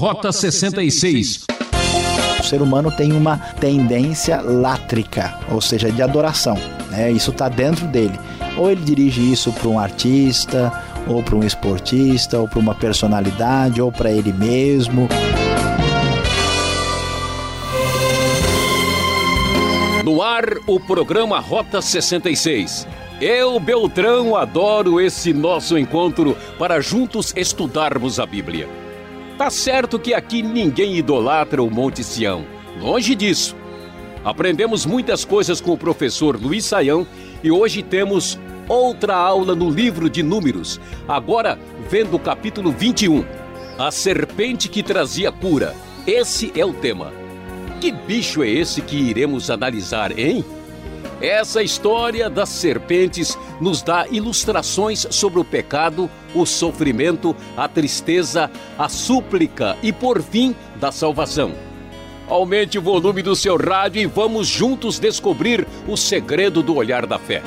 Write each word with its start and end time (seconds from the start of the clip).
Rota 0.00 0.32
66. 0.32 1.44
O 2.40 2.42
ser 2.42 2.62
humano 2.62 2.90
tem 2.90 3.12
uma 3.12 3.36
tendência 3.36 4.40
látrica, 4.40 5.38
ou 5.50 5.60
seja, 5.60 5.92
de 5.92 6.00
adoração. 6.00 6.56
Né? 6.90 7.12
Isso 7.12 7.30
está 7.32 7.50
dentro 7.50 7.86
dele. 7.86 8.18
Ou 8.56 8.70
ele 8.70 8.80
dirige 8.80 9.30
isso 9.30 9.52
para 9.52 9.68
um 9.68 9.78
artista, 9.78 10.72
ou 11.06 11.22
para 11.22 11.36
um 11.36 11.44
esportista, 11.44 12.38
ou 12.38 12.48
para 12.48 12.58
uma 12.58 12.74
personalidade, 12.74 13.82
ou 13.82 13.92
para 13.92 14.10
ele 14.10 14.32
mesmo. 14.32 15.06
No 20.02 20.22
ar, 20.22 20.46
o 20.66 20.80
programa 20.80 21.38
Rota 21.40 21.82
66. 21.82 22.88
Eu, 23.20 23.60
Beltrão, 23.60 24.34
adoro 24.34 24.98
esse 24.98 25.34
nosso 25.34 25.76
encontro 25.76 26.34
para 26.58 26.80
juntos 26.80 27.34
estudarmos 27.36 28.18
a 28.18 28.24
Bíblia. 28.24 28.89
Tá 29.40 29.48
certo 29.48 29.98
que 29.98 30.12
aqui 30.12 30.42
ninguém 30.42 30.98
idolatra 30.98 31.62
o 31.62 31.70
Monte 31.70 32.04
Sião. 32.04 32.44
Longe 32.78 33.14
disso. 33.14 33.56
Aprendemos 34.22 34.84
muitas 34.84 35.24
coisas 35.24 35.62
com 35.62 35.72
o 35.72 35.78
professor 35.78 36.38
Luiz 36.38 36.66
Saião 36.66 37.06
e 37.42 37.50
hoje 37.50 37.82
temos 37.82 38.38
outra 38.68 39.16
aula 39.16 39.54
no 39.54 39.70
livro 39.70 40.10
de 40.10 40.22
Números, 40.22 40.78
agora 41.08 41.58
vendo 41.88 42.16
o 42.16 42.20
capítulo 42.20 42.70
21. 42.70 43.24
A 43.78 43.90
serpente 43.90 44.68
que 44.68 44.82
trazia 44.82 45.32
cura. 45.32 45.74
Esse 46.06 46.52
é 46.54 46.66
o 46.66 46.74
tema. 46.74 47.10
Que 47.80 47.90
bicho 47.90 48.42
é 48.42 48.48
esse 48.50 48.82
que 48.82 48.96
iremos 48.96 49.48
analisar, 49.48 50.18
hein? 50.18 50.44
Essa 51.20 51.62
história 51.62 52.30
das 52.30 52.48
serpentes 52.48 53.36
nos 53.60 53.82
dá 53.82 54.08
ilustrações 54.08 55.06
sobre 55.10 55.38
o 55.38 55.44
pecado, 55.44 56.08
o 56.34 56.46
sofrimento, 56.46 57.36
a 57.54 57.68
tristeza, 57.68 58.50
a 58.78 58.88
súplica 58.88 59.76
e, 59.82 59.92
por 59.92 60.22
fim, 60.22 60.56
da 60.80 60.90
salvação. 60.90 61.52
Aumente 62.26 62.78
o 62.78 62.82
volume 62.82 63.20
do 63.20 63.36
seu 63.36 63.58
rádio 63.58 64.00
e 64.00 64.06
vamos 64.06 64.46
juntos 64.46 64.98
descobrir 64.98 65.66
o 65.86 65.94
segredo 65.94 66.62
do 66.62 66.74
olhar 66.74 67.04
da 67.04 67.18
fé. 67.18 67.42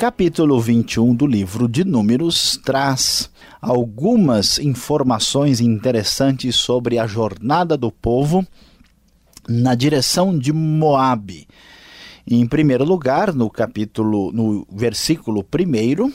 Capítulo 0.00 0.60
21 0.60 1.14
do 1.14 1.24
livro 1.24 1.68
de 1.68 1.84
Números 1.84 2.58
traz 2.64 3.30
algumas 3.62 4.58
informações 4.58 5.60
interessantes 5.60 6.56
sobre 6.56 6.98
a 6.98 7.06
jornada 7.06 7.76
do 7.76 7.92
povo 7.92 8.44
na 9.48 9.74
direção 9.74 10.36
de 10.36 10.52
Moabe. 10.52 11.46
Em 12.26 12.46
primeiro 12.46 12.84
lugar, 12.84 13.34
no 13.34 13.50
capítulo, 13.50 14.32
no 14.32 14.66
versículo 14.72 15.44
1, 15.44 16.12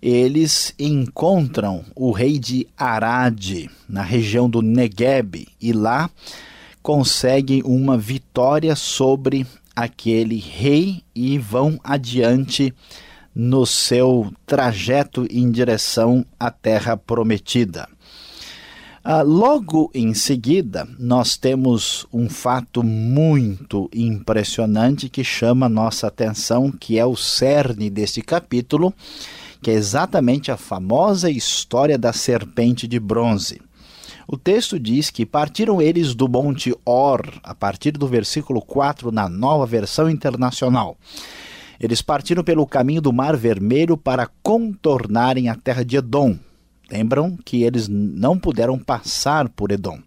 eles 0.00 0.74
encontram 0.78 1.84
o 1.94 2.10
rei 2.10 2.38
de 2.38 2.66
Arad, 2.76 3.68
na 3.88 4.02
região 4.02 4.48
do 4.48 4.62
Negueb, 4.62 5.46
e 5.60 5.72
lá 5.72 6.10
conseguem 6.82 7.62
uma 7.64 7.96
vitória 7.96 8.76
sobre 8.76 9.46
aquele 9.74 10.38
rei 10.38 11.02
e 11.14 11.38
vão 11.38 11.80
adiante 11.82 12.72
no 13.34 13.66
seu 13.66 14.32
trajeto 14.46 15.26
em 15.30 15.50
direção 15.50 16.24
à 16.38 16.50
terra 16.50 16.96
prometida. 16.96 17.88
Ah, 19.06 19.20
logo 19.20 19.90
em 19.92 20.14
seguida, 20.14 20.88
nós 20.98 21.36
temos 21.36 22.06
um 22.10 22.26
fato 22.26 22.82
muito 22.82 23.90
impressionante 23.94 25.10
que 25.10 25.22
chama 25.22 25.68
nossa 25.68 26.06
atenção, 26.06 26.72
que 26.72 26.98
é 26.98 27.04
o 27.04 27.14
cerne 27.14 27.90
deste 27.90 28.22
capítulo, 28.22 28.94
que 29.60 29.70
é 29.70 29.74
exatamente 29.74 30.50
a 30.50 30.56
famosa 30.56 31.30
história 31.30 31.98
da 31.98 32.14
serpente 32.14 32.88
de 32.88 32.98
bronze. 32.98 33.60
O 34.26 34.38
texto 34.38 34.80
diz 34.80 35.10
que 35.10 35.26
partiram 35.26 35.82
eles 35.82 36.14
do 36.14 36.26
Monte 36.26 36.74
Or, 36.82 37.20
a 37.42 37.54
partir 37.54 37.90
do 37.90 38.08
versículo 38.08 38.62
4, 38.62 39.12
na 39.12 39.28
nova 39.28 39.66
versão 39.66 40.08
internacional. 40.08 40.96
Eles 41.78 42.00
partiram 42.00 42.42
pelo 42.42 42.66
caminho 42.66 43.02
do 43.02 43.12
Mar 43.12 43.36
Vermelho 43.36 43.98
para 43.98 44.30
contornarem 44.42 45.50
a 45.50 45.54
terra 45.54 45.84
de 45.84 45.98
Edom, 45.98 46.38
Lembram 46.90 47.36
que 47.44 47.62
eles 47.62 47.88
não 47.88 48.38
puderam 48.38 48.78
passar 48.78 49.48
por 49.48 49.72
Edom. 49.72 49.98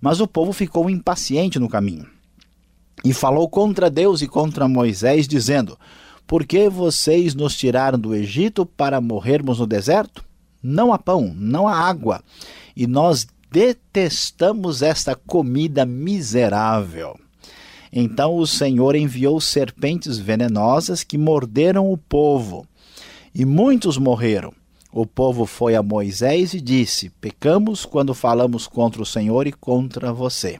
Mas 0.00 0.20
o 0.20 0.26
povo 0.26 0.52
ficou 0.52 0.88
impaciente 0.88 1.58
no 1.58 1.68
caminho 1.68 2.06
e 3.04 3.12
falou 3.12 3.48
contra 3.48 3.90
Deus 3.90 4.22
e 4.22 4.28
contra 4.28 4.68
Moisés, 4.68 5.26
dizendo: 5.26 5.78
Por 6.26 6.44
que 6.44 6.68
vocês 6.68 7.34
nos 7.34 7.56
tiraram 7.56 7.98
do 7.98 8.14
Egito 8.14 8.64
para 8.64 9.00
morrermos 9.00 9.58
no 9.58 9.66
deserto? 9.66 10.24
Não 10.62 10.92
há 10.92 10.98
pão, 10.98 11.32
não 11.34 11.66
há 11.66 11.74
água, 11.74 12.22
e 12.76 12.86
nós 12.86 13.26
detestamos 13.50 14.82
esta 14.82 15.14
comida 15.14 15.86
miserável. 15.86 17.18
Então 17.92 18.36
o 18.36 18.46
Senhor 18.46 18.94
enviou 18.94 19.40
serpentes 19.40 20.18
venenosas 20.18 21.02
que 21.02 21.18
morderam 21.18 21.90
o 21.90 21.96
povo, 21.96 22.66
e 23.34 23.44
muitos 23.44 23.96
morreram. 23.96 24.52
O 24.92 25.06
povo 25.06 25.46
foi 25.46 25.76
a 25.76 25.82
Moisés 25.82 26.52
e 26.52 26.60
disse: 26.60 27.10
Pecamos 27.20 27.84
quando 27.84 28.12
falamos 28.12 28.66
contra 28.66 29.00
o 29.00 29.06
Senhor 29.06 29.46
e 29.46 29.52
contra 29.52 30.12
você. 30.12 30.58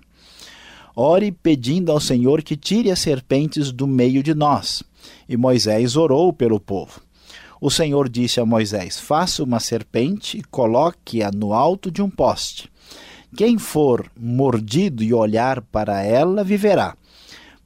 Ore 0.95 1.33
pedindo 1.33 1.91
ao 1.91 1.99
Senhor 1.99 2.43
que 2.43 2.57
tire 2.57 2.91
as 2.93 3.01
serpentes 3.01 3.73
do 3.73 3.87
meio 3.87 4.23
de 4.23 4.33
nós. 4.33 4.85
E 5.29 5.37
Moisés 5.37 5.97
orou 5.97 6.33
pelo 6.33 6.61
povo. 6.61 7.01
O 7.61 7.71
Senhor 7.71 8.09
disse 8.09 8.39
a 8.39 8.47
Moisés: 8.47 9.01
Faça 9.01 9.43
uma 9.43 9.59
serpente 9.59 10.39
e 10.39 10.43
coloque-a 10.43 11.33
no 11.33 11.53
alto 11.53 11.91
de 11.91 12.01
um 12.01 12.09
poste. 12.09 12.71
Quem 13.37 13.59
for 13.59 14.11
mordido 14.17 15.03
e 15.03 15.13
olhar 15.13 15.61
para 15.61 16.03
ela 16.03 16.45
viverá. 16.45 16.97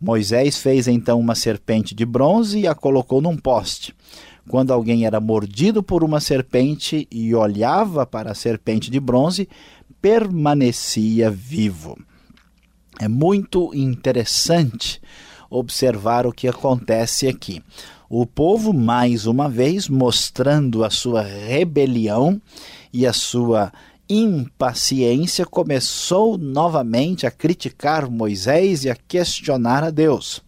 Moisés 0.01 0.59
fez 0.59 0.89
então 0.89 1.19
uma 1.19 1.35
serpente 1.35 1.95
de 1.95 2.05
bronze 2.05 2.61
e 2.61 2.67
a 2.67 2.75
colocou 2.75 3.23
num 3.23 3.37
poste. 3.37 3.95
Quando 4.49 4.73
alguém 4.73 5.07
era 5.07 5.21
mordido 5.21 5.83
por 5.83 6.05
uma 6.05 6.21
serpente 6.21 7.09
e 7.11 7.35
olhava 7.35 8.07
para 8.07 8.33
a 8.33 8.35
serpente 8.35 8.91
de 8.91 9.01
bronze, 9.01 9.49
permanecia 10.01 11.31
vivo. 11.31 11.99
É 13.01 13.09
muito 13.09 13.71
interessante 13.75 15.01
observar 15.49 16.27
o 16.27 16.33
que 16.33 16.47
acontece 16.47 17.27
aqui. 17.27 17.63
O 18.09 18.27
povo, 18.27 18.73
mais 18.73 19.27
uma 19.27 19.49
vez, 19.49 19.89
mostrando 19.89 20.85
a 20.85 20.91
sua 20.91 21.23
rebelião 21.23 22.41
e 22.93 23.07
a 23.07 23.13
sua 23.13 23.73
impaciência, 24.09 25.47
começou 25.47 26.37
novamente 26.37 27.27
a 27.27 27.31
criticar 27.31 28.11
Moisés 28.11 28.85
e 28.85 28.91
a 28.91 28.97
questionar 28.97 29.83
a 29.83 29.91
Deus. 29.91 30.43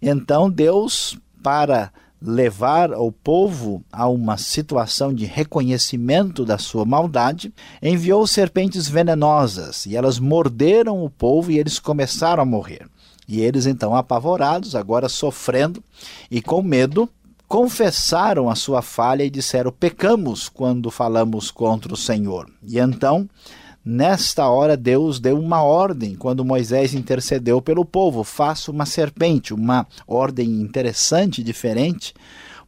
Então 0.00 0.48
Deus, 0.48 1.18
para 1.42 1.92
levar 2.20 2.92
o 2.92 3.10
povo 3.10 3.82
a 3.90 4.06
uma 4.08 4.36
situação 4.36 5.12
de 5.14 5.24
reconhecimento 5.24 6.44
da 6.44 6.58
sua 6.58 6.84
maldade, 6.84 7.52
enviou 7.82 8.26
serpentes 8.26 8.88
venenosas 8.88 9.86
e 9.86 9.96
elas 9.96 10.18
morderam 10.18 11.02
o 11.02 11.08
povo 11.08 11.50
e 11.50 11.58
eles 11.58 11.78
começaram 11.78 12.42
a 12.42 12.46
morrer. 12.46 12.86
E 13.26 13.40
eles 13.40 13.64
então 13.64 13.94
apavorados, 13.94 14.74
agora 14.74 15.08
sofrendo 15.08 15.82
e 16.30 16.42
com 16.42 16.62
medo, 16.62 17.08
confessaram 17.46 18.50
a 18.50 18.54
sua 18.54 18.82
falha 18.82 19.24
e 19.24 19.30
disseram: 19.30 19.72
Pecamos 19.72 20.48
quando 20.48 20.90
falamos 20.90 21.50
contra 21.50 21.94
o 21.94 21.96
Senhor. 21.96 22.50
E 22.62 22.78
então 22.78 23.28
Nesta 23.84 24.46
hora, 24.46 24.76
Deus 24.76 25.18
deu 25.18 25.38
uma 25.38 25.62
ordem 25.62 26.14
quando 26.14 26.44
Moisés 26.44 26.92
intercedeu 26.92 27.62
pelo 27.62 27.84
povo: 27.84 28.22
faça 28.22 28.70
uma 28.70 28.84
serpente, 28.84 29.54
uma 29.54 29.86
ordem 30.06 30.60
interessante, 30.60 31.42
diferente, 31.42 32.12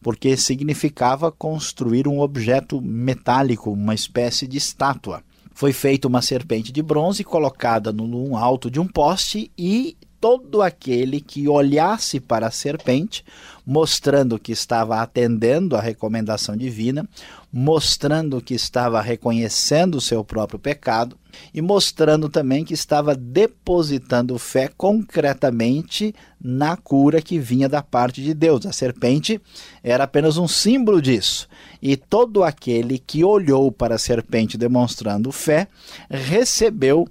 porque 0.01 0.37
significava 0.37 1.31
construir 1.31 2.09
um 2.09 2.21
objeto 2.21 2.81
metálico, 2.81 3.71
uma 3.71 3.95
espécie 3.95 4.47
de 4.47 4.57
estátua. 4.57 5.23
Foi 5.55 5.73
feita 5.73 6.09
uma 6.09 6.23
serpente 6.23 6.73
de 6.73 6.83
bronze 6.83 7.23
colocada 7.23 7.93
no 7.93 8.35
alto 8.35 8.71
de 8.71 8.81
um 8.81 8.87
poste 8.87 9.53
e 9.57 9.97
todo 10.23 10.63
aquele 10.63 11.21
que 11.21 11.49
olhasse 11.49 12.21
para 12.21 12.47
a 12.47 12.51
serpente, 12.53 13.25
mostrando 13.67 14.39
que 14.39 14.53
estava 14.53 15.03
atendendo 15.03 15.75
à 15.75 15.81
recomendação 15.81 16.57
divina, 16.57 17.05
mostrando 17.53 18.41
que 18.41 18.55
estava 18.55 19.03
reconhecendo 19.03 19.97
o 19.97 20.01
seu 20.01 20.23
próprio 20.23 20.61
pecado 20.61 21.19
e 21.53 21.61
mostrando 21.61 22.29
também 22.29 22.65
que 22.65 22.73
estava 22.73 23.17
depositando 23.17 24.39
fé 24.39 24.71
concretamente 24.77 26.15
na 26.41 26.77
cura 26.77 27.21
que 27.21 27.39
vinha 27.39 27.69
da 27.69 27.83
parte 27.83 28.23
de 28.23 28.33
Deus. 28.33 28.65
A 28.65 28.73
serpente 28.73 29.41
era 29.83 30.05
apenas 30.05 30.37
um 30.37 30.47
símbolo 30.47 31.03
disso. 31.03 31.49
E 31.81 31.97
todo 31.97 32.45
aquele 32.45 32.97
que 32.97 33.25
olhou 33.25 33.73
para 33.73 33.97
a 33.97 33.99
serpente 33.99 34.57
demonstrando 34.57 35.33
fé 35.33 35.67
recebeu 36.09 37.09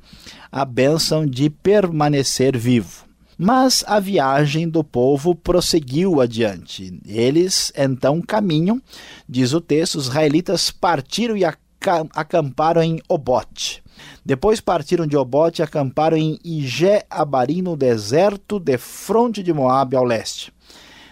a 0.51 0.65
bênção 0.65 1.25
de 1.25 1.49
permanecer 1.49 2.57
vivo. 2.57 3.05
Mas 3.37 3.83
a 3.87 3.99
viagem 3.99 4.69
do 4.69 4.83
povo 4.83 5.33
prosseguiu 5.33 6.21
adiante. 6.21 6.99
Eles 7.07 7.71
então 7.75 8.21
caminham, 8.21 8.81
diz 9.27 9.53
o 9.53 9.61
texto, 9.61 9.95
os 9.95 10.05
israelitas 10.05 10.69
partiram 10.69 11.35
e 11.35 11.43
acamparam 11.43 12.83
em 12.83 12.99
Obote. 13.09 13.81
Depois 14.23 14.59
partiram 14.59 15.07
de 15.07 15.17
Obote 15.17 15.61
e 15.61 15.63
acamparam 15.63 16.17
em 16.17 16.37
Ije-Abarim, 16.43 17.61
no 17.61 17.75
deserto 17.75 18.59
de 18.59 18.77
fronte 18.77 19.41
de 19.41 19.53
Moabe, 19.53 19.95
ao 19.95 20.03
leste. 20.03 20.53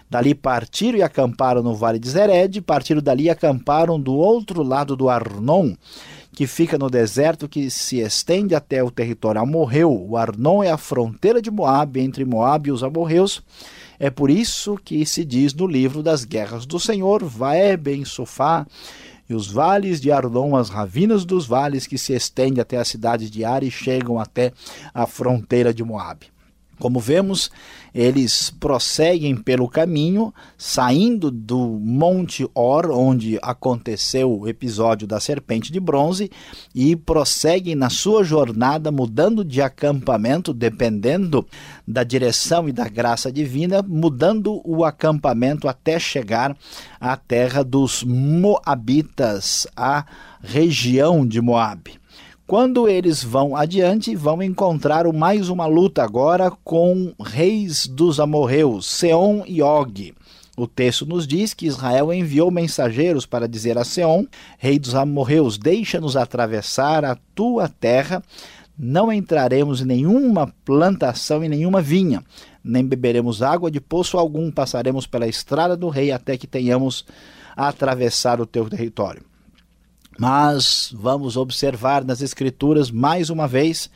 Dali 0.08 0.34
partiram 0.34 0.98
e 0.98 1.02
acamparam 1.02 1.62
no 1.62 1.74
vale 1.74 1.98
de 1.98 2.10
Zered, 2.10 2.60
partiram 2.60 3.00
dali 3.00 3.24
e 3.24 3.30
acamparam 3.30 3.98
do 4.00 4.12
outro 4.14 4.62
lado 4.62 4.96
do 4.96 5.08
Arnon, 5.08 5.74
que 6.40 6.46
fica 6.46 6.78
no 6.78 6.88
deserto 6.88 7.46
que 7.46 7.68
se 7.68 7.98
estende 7.98 8.54
até 8.54 8.82
o 8.82 8.90
território 8.90 9.42
amorreu. 9.42 9.92
O 9.92 10.16
Arnon 10.16 10.62
é 10.62 10.70
a 10.70 10.78
fronteira 10.78 11.42
de 11.42 11.50
Moabe 11.50 12.00
entre 12.00 12.24
Moabe 12.24 12.70
e 12.70 12.72
os 12.72 12.82
amorreus. 12.82 13.42
É 13.98 14.08
por 14.08 14.30
isso 14.30 14.78
que 14.82 15.04
se 15.04 15.22
diz 15.22 15.52
no 15.52 15.66
livro 15.66 16.02
das 16.02 16.24
guerras 16.24 16.64
do 16.64 16.80
Senhor, 16.80 17.22
Vaé 17.22 17.76
ben 17.76 18.06
Sofá, 18.06 18.66
e 19.28 19.34
os 19.34 19.48
vales 19.48 20.00
de 20.00 20.10
Arnon, 20.10 20.56
as 20.56 20.70
ravinas 20.70 21.26
dos 21.26 21.44
vales 21.44 21.86
que 21.86 21.98
se 21.98 22.14
estendem 22.14 22.62
até 22.62 22.78
a 22.78 22.86
cidade 22.86 23.28
de 23.28 23.44
Ar 23.44 23.62
e 23.62 23.70
chegam 23.70 24.18
até 24.18 24.50
a 24.94 25.06
fronteira 25.06 25.74
de 25.74 25.84
Moabe. 25.84 26.28
Como 26.80 26.98
vemos, 26.98 27.50
eles 27.94 28.48
prosseguem 28.48 29.36
pelo 29.36 29.68
caminho, 29.68 30.32
saindo 30.56 31.30
do 31.30 31.58
Monte 31.58 32.48
Or, 32.54 32.90
onde 32.90 33.38
aconteceu 33.42 34.32
o 34.40 34.48
episódio 34.48 35.06
da 35.06 35.20
serpente 35.20 35.70
de 35.70 35.78
bronze, 35.78 36.30
e 36.74 36.96
prosseguem 36.96 37.74
na 37.74 37.90
sua 37.90 38.24
jornada, 38.24 38.90
mudando 38.90 39.44
de 39.44 39.60
acampamento, 39.60 40.54
dependendo 40.54 41.46
da 41.86 42.02
direção 42.02 42.66
e 42.66 42.72
da 42.72 42.88
graça 42.88 43.30
divina, 43.30 43.84
mudando 43.86 44.62
o 44.64 44.82
acampamento 44.82 45.68
até 45.68 45.98
chegar 45.98 46.56
à 46.98 47.14
terra 47.14 47.62
dos 47.62 48.02
Moabitas, 48.02 49.66
a 49.76 50.06
região 50.42 51.26
de 51.26 51.42
Moabe. 51.42 51.99
Quando 52.50 52.88
eles 52.88 53.22
vão 53.22 53.54
adiante, 53.54 54.16
vão 54.16 54.42
encontrar 54.42 55.06
mais 55.12 55.48
uma 55.48 55.66
luta 55.66 56.02
agora 56.02 56.50
com 56.64 57.14
reis 57.24 57.86
dos 57.86 58.18
amorreus, 58.18 58.86
Seom 58.86 59.44
e 59.46 59.62
Og. 59.62 60.12
O 60.56 60.66
texto 60.66 61.06
nos 61.06 61.28
diz 61.28 61.54
que 61.54 61.66
Israel 61.66 62.12
enviou 62.12 62.50
mensageiros 62.50 63.24
para 63.24 63.46
dizer 63.46 63.78
a 63.78 63.84
Seom, 63.84 64.26
rei 64.58 64.80
dos 64.80 64.96
amorreus, 64.96 65.56
deixa-nos 65.56 66.16
atravessar 66.16 67.04
a 67.04 67.16
tua 67.36 67.68
terra, 67.68 68.20
não 68.76 69.12
entraremos 69.12 69.80
em 69.80 69.84
nenhuma 69.84 70.52
plantação 70.64 71.44
e 71.44 71.48
nenhuma 71.48 71.80
vinha, 71.80 72.20
nem 72.64 72.84
beberemos 72.84 73.44
água 73.44 73.70
de 73.70 73.80
poço 73.80 74.18
algum, 74.18 74.50
passaremos 74.50 75.06
pela 75.06 75.28
estrada 75.28 75.76
do 75.76 75.88
rei 75.88 76.10
até 76.10 76.36
que 76.36 76.48
tenhamos 76.48 77.06
atravessar 77.56 78.40
o 78.40 78.46
teu 78.46 78.68
território. 78.68 79.29
Mas 80.20 80.92
vamos 80.94 81.38
observar 81.38 82.04
nas 82.04 82.20
Escrituras 82.20 82.90
mais 82.90 83.30
uma 83.30 83.48
vez 83.48 83.88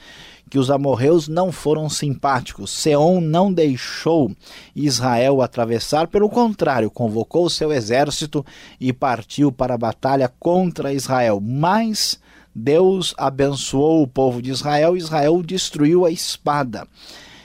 que 0.48 0.58
os 0.58 0.70
amorreus 0.70 1.28
não 1.28 1.52
foram 1.52 1.86
simpáticos. 1.90 2.70
Seom 2.70 3.20
não 3.20 3.52
deixou 3.52 4.34
Israel 4.74 5.42
atravessar, 5.42 6.08
pelo 6.08 6.30
contrário, 6.30 6.90
convocou 6.90 7.50
seu 7.50 7.70
exército 7.70 8.42
e 8.80 8.90
partiu 8.90 9.52
para 9.52 9.74
a 9.74 9.78
batalha 9.78 10.32
contra 10.40 10.94
Israel. 10.94 11.42
Mas 11.42 12.18
Deus 12.54 13.14
abençoou 13.18 14.02
o 14.02 14.08
povo 14.08 14.40
de 14.40 14.50
Israel, 14.50 14.96
Israel 14.96 15.42
destruiu 15.42 16.06
a 16.06 16.10
espada 16.10 16.88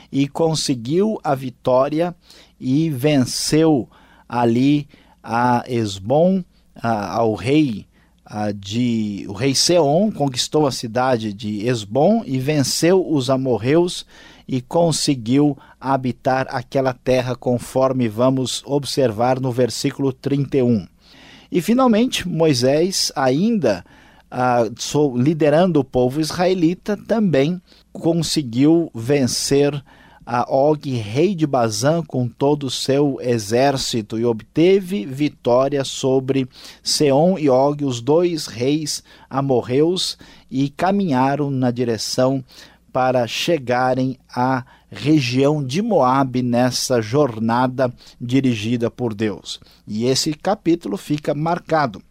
e 0.10 0.26
conseguiu 0.26 1.20
a 1.22 1.36
vitória 1.36 2.16
e 2.58 2.90
venceu 2.90 3.90
ali 4.26 4.88
a 5.22 5.66
Esbom, 5.68 6.42
ao 6.82 7.36
rei 7.36 7.89
de 8.56 9.26
o 9.28 9.34
rei 9.34 9.56
Seom 9.56 10.12
conquistou 10.12 10.68
a 10.68 10.72
cidade 10.72 11.34
de 11.34 11.68
Esbom 11.68 12.24
e 12.26 12.38
venceu 12.38 13.06
os 13.10 13.30
amorreus 13.30 14.06
e 14.48 14.62
conseguiu 14.62 15.58
habitar 15.80 16.48
aquela 16.50 16.94
terra 16.94 17.36
conforme 17.36 18.08
vamos 18.08 18.64
observar 18.66 19.40
no 19.40 19.52
versículo 19.52 20.14
31. 20.14 20.88
E 21.52 21.62
finalmente 21.62 22.28
Moisés 22.28 23.12
ainda 23.16 23.84
uh, 24.32 25.18
liderando 25.18 25.80
o 25.80 25.84
povo 25.84 26.22
israelita 26.22 26.96
também 26.96 27.62
conseguiu 27.92 28.92
vencer 28.94 29.84
a 30.32 30.46
Og, 30.48 30.88
rei 30.88 31.34
de 31.34 31.48
Bazã, 31.48 32.04
com 32.04 32.28
todo 32.28 32.68
o 32.68 32.70
seu 32.70 33.18
exército, 33.20 34.16
e 34.20 34.24
obteve 34.24 35.04
vitória 35.04 35.84
sobre 35.84 36.48
Seom 36.84 37.40
e 37.40 37.50
Og, 37.50 37.84
os 37.84 38.00
dois 38.00 38.46
reis 38.46 39.04
amorreus, 39.28 40.20
e 40.52 40.70
caminharam 40.70 41.50
na 41.50 41.72
direção 41.72 42.44
para 42.94 43.26
chegarem 43.26 44.20
à 44.32 44.64
região 44.92 45.64
de 45.64 45.82
Moabe 45.82 46.44
nessa 46.44 47.02
jornada 47.02 47.92
dirigida 48.22 48.92
por 48.92 49.16
Deus. 49.16 49.60
E 49.88 50.06
esse 50.06 50.36
capítulo 50.36 50.96
fica 50.96 51.34
marcado 51.34 52.04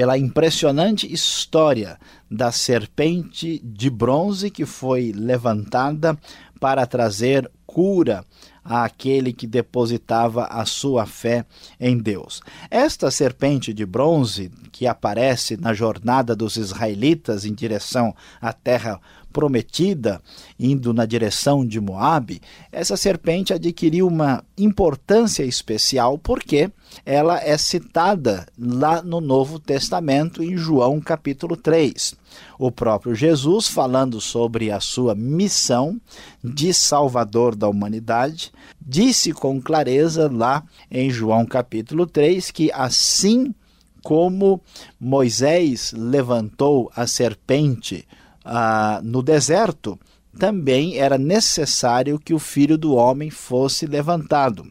pela 0.00 0.16
impressionante 0.16 1.12
história 1.12 1.98
da 2.30 2.50
serpente 2.50 3.60
de 3.62 3.90
bronze 3.90 4.50
que 4.50 4.64
foi 4.64 5.12
levantada 5.14 6.18
para 6.58 6.86
trazer 6.86 7.50
cura 7.66 8.24
àquele 8.64 9.32
que 9.32 9.46
depositava 9.46 10.44
a 10.46 10.64
sua 10.64 11.06
fé 11.06 11.44
em 11.78 11.98
Deus. 11.98 12.40
Esta 12.70 13.10
serpente 13.10 13.72
de 13.72 13.84
bronze 13.84 14.50
que 14.70 14.86
aparece 14.86 15.56
na 15.56 15.72
jornada 15.72 16.34
dos 16.36 16.56
israelitas 16.56 17.44
em 17.44 17.54
direção 17.54 18.14
à 18.40 18.52
terra 18.52 19.00
prometida, 19.32 20.20
indo 20.58 20.92
na 20.92 21.06
direção 21.06 21.64
de 21.64 21.80
Moabe, 21.80 22.40
essa 22.70 22.96
serpente 22.96 23.52
adquiriu 23.52 24.06
uma 24.06 24.44
importância 24.58 25.44
especial 25.44 26.18
porque 26.18 26.70
ela 27.06 27.40
é 27.40 27.56
citada 27.56 28.46
lá 28.58 29.02
no 29.02 29.20
Novo 29.20 29.58
Testamento 29.58 30.42
em 30.42 30.56
João 30.56 31.00
capítulo 31.00 31.56
3. 31.56 32.14
O 32.58 32.70
próprio 32.70 33.14
Jesus, 33.14 33.68
falando 33.68 34.20
sobre 34.20 34.70
a 34.70 34.80
sua 34.80 35.14
missão 35.14 36.00
de 36.42 36.72
salvador 36.74 37.54
da 37.54 37.68
humanidade, 37.68 38.52
disse 38.80 39.32
com 39.32 39.60
clareza 39.60 40.30
lá 40.32 40.62
em 40.90 41.10
João 41.10 41.46
capítulo 41.46 42.06
3 42.06 42.50
que 42.50 42.70
assim 42.72 43.54
como 44.02 44.60
Moisés 44.98 45.92
levantou 45.92 46.90
a 46.94 47.06
serpente 47.06 48.06
ah, 48.44 49.00
no 49.02 49.22
deserto, 49.22 49.98
também 50.38 50.96
era 50.96 51.18
necessário 51.18 52.18
que 52.18 52.32
o 52.32 52.38
filho 52.38 52.78
do 52.78 52.94
homem 52.94 53.30
fosse 53.30 53.86
levantado. 53.86 54.70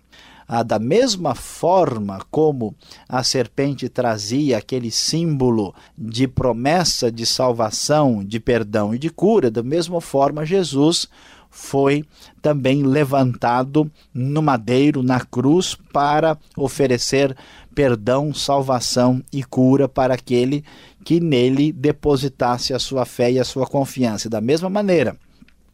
Ah, 0.51 0.63
da 0.63 0.79
mesma 0.79 1.35
forma 1.35 2.25
como 2.31 2.73
a 3.07 3.23
serpente 3.23 3.87
trazia 3.87 4.57
aquele 4.57 4.89
símbolo 4.89 5.75
de 5.95 6.27
promessa 6.27 7.11
de 7.11 7.23
salvação, 7.23 8.23
de 8.25 8.39
perdão 8.39 8.95
e 8.95 8.97
de 8.97 9.11
cura, 9.11 9.51
da 9.51 9.61
mesma 9.61 10.01
forma 10.01 10.43
Jesus 10.43 11.07
foi 11.51 12.03
também 12.41 12.81
levantado 12.81 13.91
no 14.11 14.41
madeiro, 14.41 15.03
na 15.03 15.19
cruz, 15.19 15.77
para 15.93 16.35
oferecer 16.57 17.35
perdão, 17.75 18.33
salvação 18.33 19.23
e 19.31 19.43
cura 19.43 19.87
para 19.87 20.15
aquele 20.15 20.63
que 21.03 21.19
nele 21.19 21.71
depositasse 21.71 22.73
a 22.73 22.79
sua 22.79 23.05
fé 23.05 23.31
e 23.31 23.39
a 23.39 23.45
sua 23.45 23.67
confiança. 23.67 24.27
Da 24.27 24.41
mesma 24.41 24.69
maneira, 24.69 25.15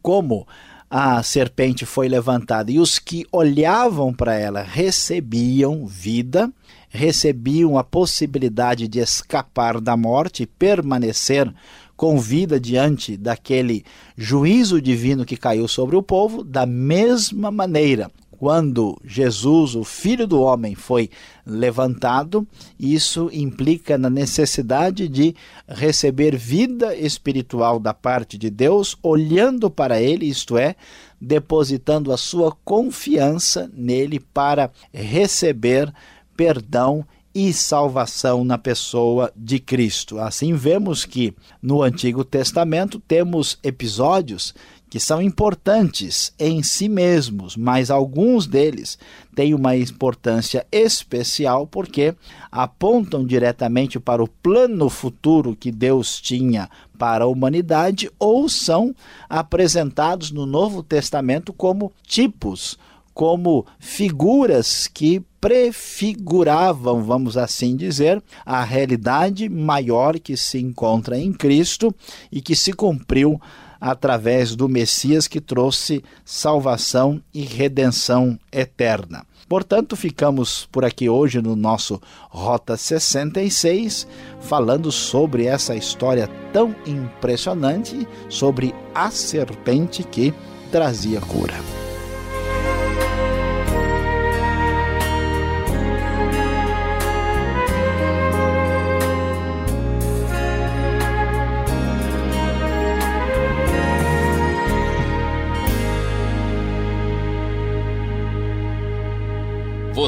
como 0.02 0.46
a 0.90 1.22
serpente 1.22 1.84
foi 1.84 2.08
levantada. 2.08 2.70
E 2.70 2.78
os 2.78 2.98
que 2.98 3.26
olhavam 3.32 4.12
para 4.12 4.34
ela 4.34 4.62
recebiam 4.62 5.86
vida, 5.86 6.50
recebiam 6.88 7.76
a 7.76 7.84
possibilidade 7.84 8.88
de 8.88 9.00
escapar 9.00 9.80
da 9.80 9.96
morte 9.96 10.44
e 10.44 10.46
permanecer 10.46 11.52
com 11.96 12.18
vida 12.18 12.60
diante 12.60 13.16
daquele 13.16 13.84
juízo 14.16 14.80
divino 14.80 15.24
que 15.24 15.36
caiu 15.36 15.66
sobre 15.66 15.96
o 15.96 16.02
povo, 16.02 16.44
da 16.44 16.66
mesma 16.66 17.50
maneira, 17.50 18.10
quando 18.38 18.98
Jesus, 19.04 19.74
o 19.74 19.84
Filho 19.84 20.26
do 20.26 20.40
Homem, 20.40 20.74
foi 20.74 21.10
levantado, 21.44 22.46
isso 22.78 23.30
implica 23.32 23.96
na 23.96 24.10
necessidade 24.10 25.08
de 25.08 25.34
receber 25.68 26.36
vida 26.36 26.94
espiritual 26.94 27.78
da 27.78 27.94
parte 27.94 28.36
de 28.36 28.50
Deus, 28.50 28.96
olhando 29.02 29.70
para 29.70 30.00
Ele, 30.00 30.26
isto 30.26 30.56
é, 30.56 30.76
depositando 31.20 32.12
a 32.12 32.16
sua 32.16 32.52
confiança 32.64 33.70
nele 33.74 34.20
para 34.20 34.70
receber 34.92 35.92
perdão 36.36 37.04
e 37.38 37.52
salvação 37.52 38.46
na 38.46 38.56
pessoa 38.56 39.30
de 39.36 39.58
Cristo. 39.58 40.18
Assim, 40.18 40.54
vemos 40.54 41.04
que 41.04 41.34
no 41.60 41.82
Antigo 41.82 42.24
Testamento 42.24 42.98
temos 42.98 43.58
episódios 43.62 44.54
que 44.88 45.00
são 45.00 45.20
importantes 45.20 46.32
em 46.38 46.62
si 46.62 46.88
mesmos, 46.88 47.56
mas 47.56 47.90
alguns 47.90 48.46
deles 48.46 48.98
têm 49.34 49.52
uma 49.52 49.76
importância 49.76 50.66
especial 50.70 51.66
porque 51.66 52.14
apontam 52.50 53.26
diretamente 53.26 53.98
para 53.98 54.22
o 54.22 54.28
plano 54.28 54.88
futuro 54.88 55.56
que 55.56 55.72
Deus 55.72 56.20
tinha 56.20 56.70
para 56.98 57.24
a 57.24 57.28
humanidade 57.28 58.10
ou 58.18 58.48
são 58.48 58.94
apresentados 59.28 60.30
no 60.30 60.46
Novo 60.46 60.82
Testamento 60.82 61.52
como 61.52 61.92
tipos 62.06 62.78
como 63.16 63.64
figuras 63.78 64.86
que 64.86 65.22
prefiguravam, 65.40 67.02
vamos 67.02 67.38
assim 67.38 67.74
dizer, 67.74 68.22
a 68.44 68.62
realidade 68.62 69.48
maior 69.48 70.18
que 70.18 70.36
se 70.36 70.58
encontra 70.58 71.18
em 71.18 71.32
Cristo 71.32 71.94
e 72.30 72.42
que 72.42 72.54
se 72.54 72.74
cumpriu 72.74 73.40
através 73.80 74.54
do 74.54 74.68
Messias 74.68 75.26
que 75.28 75.40
trouxe 75.40 76.02
salvação 76.24 77.20
e 77.32 77.42
redenção 77.42 78.38
eterna. 78.52 79.24
Portanto, 79.48 79.94
ficamos 79.94 80.66
por 80.72 80.84
aqui 80.84 81.08
hoje 81.08 81.40
no 81.40 81.54
nosso 81.54 82.00
Rota 82.28 82.76
66, 82.76 84.06
falando 84.40 84.90
sobre 84.90 85.46
essa 85.46 85.76
história 85.76 86.28
tão 86.52 86.74
impressionante 86.84 88.08
sobre 88.28 88.74
a 88.92 89.10
serpente 89.10 90.02
que 90.02 90.34
trazia 90.72 91.20
cura. 91.20 91.85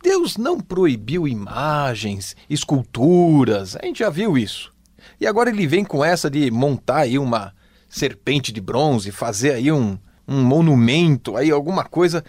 Deus 0.00 0.36
não 0.36 0.60
proibiu 0.60 1.26
imagens, 1.26 2.36
esculturas, 2.48 3.74
a 3.74 3.84
gente 3.84 3.98
já 3.98 4.10
viu 4.10 4.38
isso. 4.38 4.72
E 5.20 5.26
agora 5.26 5.50
ele 5.50 5.66
vem 5.66 5.84
com 5.84 6.04
essa 6.04 6.30
de 6.30 6.52
montar 6.52 6.98
aí 6.98 7.18
uma 7.18 7.52
serpente 7.88 8.52
de 8.52 8.60
bronze, 8.60 9.10
fazer 9.10 9.54
aí 9.54 9.72
um, 9.72 9.98
um 10.26 10.40
monumento, 10.40 11.36
aí 11.36 11.50
alguma 11.50 11.82
coisa 11.82 12.22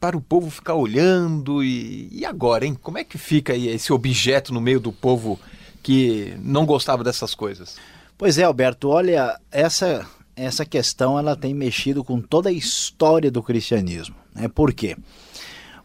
para 0.00 0.16
o 0.16 0.20
povo 0.20 0.50
ficar 0.50 0.74
olhando 0.74 1.62
e, 1.62 2.08
e 2.10 2.24
agora, 2.24 2.64
hein? 2.64 2.74
Como 2.74 2.96
é 2.96 3.04
que 3.04 3.18
fica 3.18 3.52
aí 3.52 3.68
esse 3.68 3.92
objeto 3.92 4.52
no 4.52 4.60
meio 4.60 4.80
do 4.80 4.90
povo 4.90 5.38
que 5.82 6.34
não 6.42 6.64
gostava 6.64 7.04
dessas 7.04 7.34
coisas? 7.34 7.76
Pois 8.16 8.38
é, 8.38 8.44
Alberto, 8.44 8.88
olha, 8.88 9.38
essa 9.52 10.06
essa 10.34 10.64
questão 10.64 11.18
ela 11.18 11.36
tem 11.36 11.52
mexido 11.52 12.02
com 12.02 12.18
toda 12.18 12.48
a 12.48 12.52
história 12.52 13.30
do 13.30 13.42
cristianismo. 13.42 14.14
Né? 14.34 14.48
Por 14.48 14.72
quê? 14.72 14.96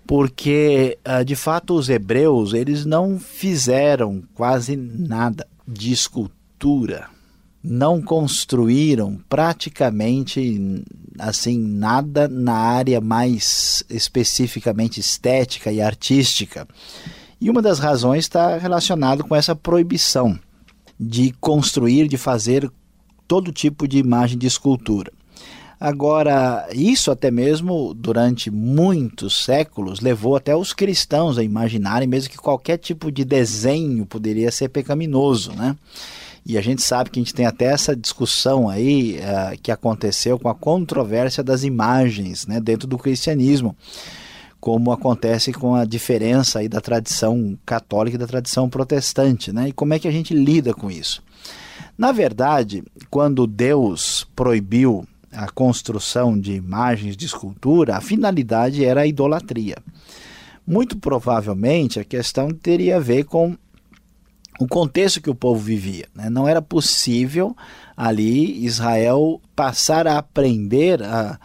Porque, 0.08 0.98
ah, 1.04 1.24
de 1.24 1.36
fato, 1.36 1.74
os 1.74 1.90
hebreus 1.90 2.54
eles 2.54 2.86
não 2.86 3.20
fizeram 3.20 4.24
quase 4.34 4.78
nada 4.78 5.46
de 5.68 5.92
escultura 5.92 7.10
não 7.68 8.00
construíram 8.02 9.20
praticamente 9.28 10.84
assim 11.18 11.58
nada 11.58 12.28
na 12.28 12.54
área 12.54 13.02
mais 13.02 13.84
especificamente 13.90 15.00
estética 15.00 15.72
e 15.72 15.82
artística. 15.82 16.68
E 17.42 17.50
uma 17.50 17.62
das 17.62 17.80
razões 17.80 18.26
está 18.26 18.58
relacionada 18.58 19.24
com 19.24 19.36
essa 19.36 19.56
proibição 19.56 20.40
de 21.00 21.34
construir, 21.42 22.08
de 22.08 22.18
fazer 22.18 22.70
todo 23.28 23.52
tipo 23.52 23.88
de 23.88 23.98
imagem 23.98 24.38
de 24.38 24.46
escultura. 24.46 25.12
Agora, 25.80 26.68
isso 26.74 27.12
até 27.12 27.30
mesmo 27.30 27.94
durante 27.94 28.50
muitos 28.50 29.44
séculos 29.44 30.00
levou 30.00 30.36
até 30.36 30.56
os 30.56 30.72
cristãos 30.72 31.38
a 31.38 31.44
imaginarem 31.44 32.08
mesmo 32.08 32.30
que 32.30 32.38
qualquer 32.38 32.78
tipo 32.78 33.12
de 33.12 33.26
desenho 33.26 34.06
poderia 34.06 34.52
ser 34.52 34.70
pecaminoso, 34.70 35.52
né? 35.52 35.76
E 36.46 36.60
a 36.60 36.62
gente 36.62 36.84
sabe 36.84 37.10
que 37.10 37.20
a 37.20 37.24
gente 37.24 37.34
tem 37.34 37.48
até 37.48 37.66
essa 37.66 37.96
discussão 37.96 38.70
aí 38.70 39.18
uh, 39.18 39.60
que 39.64 39.72
aconteceu 39.72 40.38
com 40.38 40.48
a 40.48 40.54
controvérsia 40.54 41.44
das 41.44 41.64
imagens 41.64 42.46
né, 42.46 42.60
dentro 42.60 42.88
do 42.88 43.00
cristianismo, 43.00 43.76
como 44.60 44.92
acontece 44.92 45.52
com 45.52 45.74
a 45.74 45.86
diferença 45.86 46.60
aí 46.60 46.70
da 46.70 46.80
tradição 46.80 47.58
católica 47.66 48.16
e 48.16 48.20
da 48.20 48.28
tradição 48.28 48.70
protestante, 48.70 49.52
né? 49.52 49.70
E 49.70 49.72
como 49.72 49.94
é 49.94 50.00
que 50.00 50.08
a 50.08 50.12
gente 50.12 50.34
lida 50.34 50.74
com 50.74 50.90
isso? 50.90 51.24
Na 51.98 52.12
verdade, 52.12 52.84
quando 53.10 53.48
Deus 53.48 54.28
proibiu 54.36 55.08
a 55.32 55.50
construção 55.50 56.40
de 56.40 56.54
imagens 56.54 57.16
de 57.18 57.26
escultura, 57.26 57.96
a 57.96 58.02
finalidade 58.02 58.84
era 58.84 59.02
a 59.02 59.08
idolatria. 59.08 59.78
Muito 60.66 60.98
provavelmente 60.98 62.00
a 62.00 62.04
questão 62.04 62.50
teria 62.50 62.98
a 62.98 63.00
ver 63.00 63.26
com 63.26 63.56
o 64.60 64.68
contexto 64.68 65.22
que 65.22 65.30
o 65.30 65.36
povo 65.36 65.60
vivia. 65.60 66.08
Né? 66.16 66.30
Não 66.30 66.48
era 66.48 66.62
possível 66.62 67.56
ali 67.96 68.66
Israel 68.66 69.42
passar 69.56 70.08
a 70.08 70.18
aprender 70.18 71.02
a, 71.04 71.40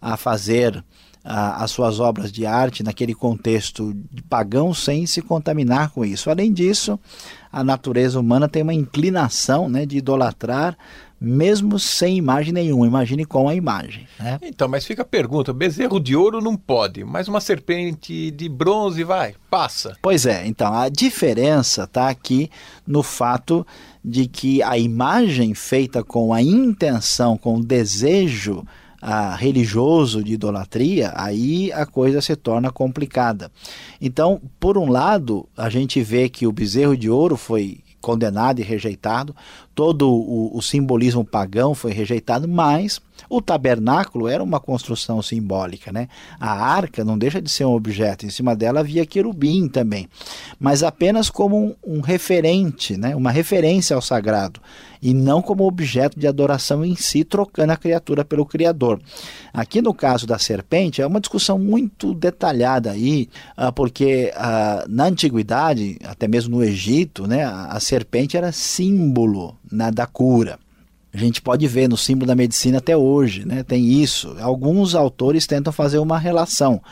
a 0.00 0.16
fazer 0.16 0.84
a, 1.24 1.64
as 1.64 1.70
suas 1.70 1.98
obras 2.00 2.30
de 2.30 2.44
arte 2.44 2.82
naquele 2.82 3.14
contexto 3.14 3.96
pagão 4.28 4.74
sem 4.74 5.06
se 5.06 5.22
contaminar 5.22 5.90
com 5.90 6.04
isso. 6.04 6.30
Além 6.30 6.52
disso, 6.52 6.98
a 7.50 7.64
natureza 7.64 8.20
humana 8.20 8.48
tem 8.48 8.62
uma 8.62 8.74
inclinação 8.74 9.68
né, 9.68 9.86
de 9.86 9.98
idolatrar 9.98 10.76
mesmo 11.24 11.78
sem 11.78 12.16
imagem 12.16 12.52
nenhuma. 12.52 12.86
Imagine 12.86 13.24
com 13.24 13.48
a 13.48 13.54
imagem. 13.54 14.06
Né? 14.18 14.38
Então, 14.42 14.68
mas 14.68 14.84
fica 14.84 15.02
a 15.02 15.06
pergunta: 15.06 15.52
bezerro 15.52 15.98
de 15.98 16.14
ouro 16.14 16.40
não 16.40 16.56
pode, 16.56 17.04
mas 17.04 17.28
uma 17.28 17.40
serpente 17.40 18.30
de 18.30 18.48
bronze 18.48 19.02
vai, 19.02 19.34
passa. 19.50 19.96
Pois 20.00 20.26
é, 20.26 20.46
então 20.46 20.72
a 20.72 20.88
diferença 20.88 21.84
está 21.84 22.08
aqui 22.08 22.50
no 22.86 23.02
fato 23.02 23.66
de 24.04 24.26
que 24.26 24.62
a 24.62 24.76
imagem 24.76 25.54
feita 25.54 26.04
com 26.04 26.32
a 26.32 26.42
intenção, 26.42 27.36
com 27.36 27.56
o 27.56 27.64
desejo 27.64 28.64
ah, 29.06 29.36
religioso 29.36 30.24
de 30.24 30.32
idolatria, 30.32 31.12
aí 31.14 31.70
a 31.72 31.84
coisa 31.84 32.22
se 32.22 32.34
torna 32.34 32.72
complicada. 32.72 33.52
Então, 34.00 34.40
por 34.58 34.78
um 34.78 34.90
lado, 34.90 35.46
a 35.54 35.68
gente 35.68 36.02
vê 36.02 36.28
que 36.28 36.46
o 36.46 36.52
bezerro 36.52 36.96
de 36.96 37.10
ouro 37.10 37.36
foi 37.36 37.84
condenado 38.00 38.60
e 38.60 38.62
rejeitado. 38.62 39.34
Todo 39.74 40.08
o, 40.08 40.56
o 40.56 40.62
simbolismo 40.62 41.24
pagão 41.24 41.74
foi 41.74 41.92
rejeitado, 41.92 42.46
mas 42.46 43.00
o 43.28 43.40
tabernáculo 43.40 44.28
era 44.28 44.42
uma 44.42 44.60
construção 44.60 45.22
simbólica, 45.22 45.92
né? 45.92 46.08
A 46.38 46.50
arca 46.50 47.04
não 47.04 47.16
deixa 47.16 47.40
de 47.40 47.50
ser 47.50 47.64
um 47.64 47.72
objeto, 47.72 48.26
em 48.26 48.30
cima 48.30 48.54
dela 48.54 48.80
havia 48.80 49.06
querubim 49.06 49.68
também, 49.68 50.08
mas 50.58 50.82
apenas 50.82 51.30
como 51.30 51.56
um, 51.56 51.74
um 51.84 52.00
referente, 52.00 52.96
né? 52.96 53.16
uma 53.16 53.30
referência 53.30 53.96
ao 53.96 54.02
sagrado, 54.02 54.60
e 55.00 55.12
não 55.12 55.42
como 55.42 55.66
objeto 55.66 56.18
de 56.18 56.26
adoração 56.26 56.84
em 56.84 56.96
si, 56.96 57.24
trocando 57.24 57.72
a 57.72 57.76
criatura 57.76 58.24
pelo 58.24 58.46
Criador. 58.46 59.00
Aqui 59.52 59.82
no 59.82 59.92
caso 59.92 60.26
da 60.26 60.38
serpente, 60.38 61.02
é 61.02 61.06
uma 61.06 61.20
discussão 61.20 61.58
muito 61.58 62.14
detalhada 62.14 62.90
aí, 62.90 63.28
ah, 63.56 63.70
porque 63.70 64.32
ah, 64.34 64.84
na 64.88 65.04
antiguidade, 65.04 65.98
até 66.04 66.26
mesmo 66.26 66.56
no 66.56 66.64
Egito, 66.64 67.26
né, 67.26 67.44
a 67.44 67.78
serpente 67.80 68.36
era 68.36 68.50
símbolo 68.52 69.56
né, 69.70 69.90
da 69.90 70.06
cura. 70.06 70.58
A 71.12 71.16
gente 71.16 71.40
pode 71.40 71.66
ver 71.68 71.88
no 71.88 71.96
símbolo 71.96 72.26
da 72.26 72.34
medicina 72.34 72.78
até 72.78 72.96
hoje, 72.96 73.46
né? 73.46 73.62
tem 73.62 74.02
isso. 74.02 74.36
Alguns 74.40 74.96
autores 74.96 75.46
tentam 75.46 75.72
fazer 75.72 75.98
uma 75.98 76.18
relação, 76.18 76.82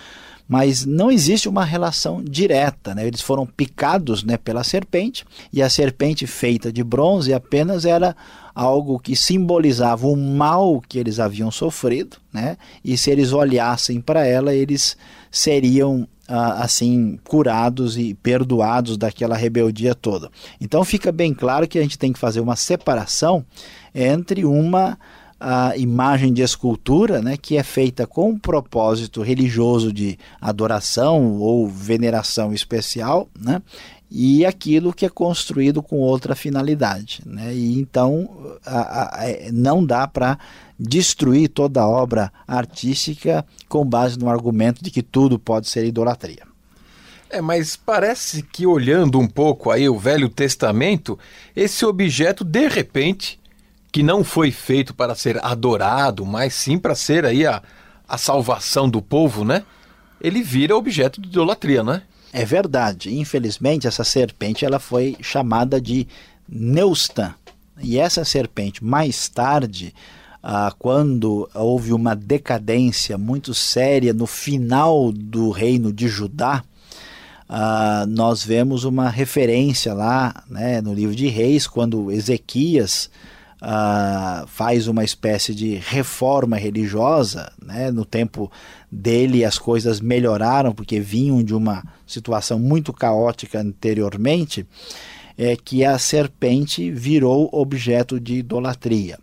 mas 0.47 0.87
não 0.87 1.11
existe 1.11 1.49
uma 1.49 1.65
relação 1.65 2.23
direta. 2.23 2.95
Né? 2.95 3.05
Eles 3.05 3.21
foram 3.21 3.45
picados 3.45 4.23
né, 4.23 4.37
pela 4.37 4.63
serpente, 4.63 5.25
e 5.53 5.61
a 5.61 5.69
serpente 5.69 6.25
feita 6.25 6.73
de 6.73 6.85
bronze 6.85 7.35
apenas 7.35 7.85
era 7.85 8.15
algo 8.55 9.01
que 9.01 9.17
simbolizava 9.17 10.07
o 10.07 10.17
mal 10.17 10.81
que 10.87 11.01
eles 11.01 11.19
haviam 11.19 11.51
sofrido, 11.51 12.19
né? 12.33 12.57
e 12.85 12.97
se 12.97 13.11
eles 13.11 13.33
olhassem 13.33 14.01
para 14.01 14.25
ela, 14.25 14.55
eles 14.55 14.97
seriam 15.33 16.07
assim 16.29 17.19
curados 17.25 17.99
e 17.99 18.15
perdoados 18.15 18.97
daquela 18.97 19.37
rebeldia 19.37 19.95
toda. 19.95 20.31
Então 20.61 20.85
fica 20.85 21.11
bem 21.11 21.35
claro 21.35 21.67
que 21.69 21.79
a 21.79 21.83
gente 21.83 21.99
tem 21.99 22.13
que 22.13 22.19
fazer 22.19 22.41
uma 22.41 22.57
separação 22.57 23.45
entre 23.95 24.45
uma 24.45 24.99
a 25.45 25.77
imagem 25.77 26.33
de 26.33 26.41
escultura, 26.41 27.21
né, 27.21 27.37
que 27.37 27.57
é 27.57 27.65
feita 27.65 28.07
com 28.07 28.31
um 28.31 28.39
propósito 28.39 29.23
religioso 29.23 29.93
de 29.93 30.17
adoração 30.41 31.41
ou 31.41 31.67
veneração 31.67 32.53
especial, 32.53 33.29
né, 33.37 33.61
e 34.09 34.47
aquilo 34.47 34.93
que 34.93 35.05
é 35.05 35.09
construído 35.09 35.83
com 35.83 35.97
outra 35.97 36.37
finalidade. 36.37 37.23
Né, 37.27 37.53
e 37.53 37.81
então 37.81 38.29
a, 38.65 39.19
a, 39.21 39.29
é, 39.29 39.51
não 39.51 39.85
dá 39.85 40.07
para 40.07 40.39
destruir 40.83 41.49
toda 41.49 41.81
a 41.81 41.89
obra 41.89 42.33
artística 42.47 43.47
com 43.69 43.85
base 43.85 44.19
no 44.19 44.29
argumento 44.29 44.83
de 44.83 44.91
que 44.91 45.03
tudo 45.03 45.39
pode 45.39 45.69
ser 45.69 45.87
idolatria. 45.87 46.43
É, 47.31 47.41
mas 47.41 47.77
parece 47.77 48.43
que 48.43 48.67
olhando 48.67 49.19
um 49.19 49.29
pouco 49.29 49.71
aí 49.71 49.89
o 49.89 49.99
Velho 49.99 50.29
Testamento, 50.29 51.19
esse 51.55 51.85
objeto 51.85 52.45
de 52.45 52.69
repente 52.69 53.41
que 53.93 54.03
não 54.03 54.25
foi 54.25 54.51
feito 54.51 54.93
para 54.93 55.15
ser 55.15 55.43
adorado, 55.45 56.27
mas 56.27 56.55
sim 56.55 56.79
para 56.79 56.95
ser 56.95 57.25
aí 57.25 57.47
a, 57.47 57.63
a 58.09 58.19
salvação 58.19 58.89
do 58.89 59.01
povo, 59.01 59.45
né? 59.45 59.65
Ele 60.21 60.43
vira 60.43 60.77
objeto 60.77 61.21
de 61.21 61.29
idolatria, 61.29 61.83
né? 61.83 62.03
É 62.33 62.45
verdade. 62.45 63.15
Infelizmente, 63.15 63.87
essa 63.87 64.03
serpente 64.03 64.65
ela 64.65 64.79
foi 64.79 65.17
chamada 65.21 65.81
de 65.81 66.09
Neustan. 66.49 67.35
E 67.81 67.99
essa 67.99 68.25
serpente, 68.25 68.83
mais 68.83 69.29
tarde, 69.29 69.95
ah, 70.43 70.73
quando 70.79 71.49
houve 71.55 71.93
uma 71.93 72.15
decadência 72.17 73.17
muito 73.17 73.55
séria 73.55 74.13
no 74.13 74.27
final 74.27 75.13
do 75.13 75.51
reino 75.51 75.93
de 75.93 76.09
Judá, 76.09 76.65
ah, 77.49 78.05
nós 78.09 78.43
vemos 78.45 78.85
uma 78.85 79.09
referência 79.09 79.95
lá 79.95 80.43
né, 80.49 80.81
no 80.81 80.93
livro 80.93 81.15
de 81.15 81.29
Reis, 81.29 81.67
quando 81.67 82.11
Ezequias 82.11 83.11
uh, 83.63 84.47
faz 84.49 84.89
uma 84.89 85.05
espécie 85.05 85.55
de 85.55 85.77
reforma 85.77 86.57
religiosa, 86.57 87.53
né? 87.65 87.91
no 87.91 88.05
tempo 88.05 88.51
dele 88.91 89.45
as 89.45 89.59
coisas 89.59 90.01
melhoraram 90.01 90.73
porque 90.73 90.99
vinham 90.99 91.43
de 91.43 91.55
uma 91.55 91.83
situação 92.07 92.59
muito 92.59 92.93
caótica 92.93 93.61
anteriormente, 93.61 94.67
é 95.39 95.57
que 95.57 95.85
a 95.85 95.99
serpente 95.99 96.91
virou 96.91 97.49
objeto 97.53 98.21
de 98.21 98.37
idolatria. 98.37 99.19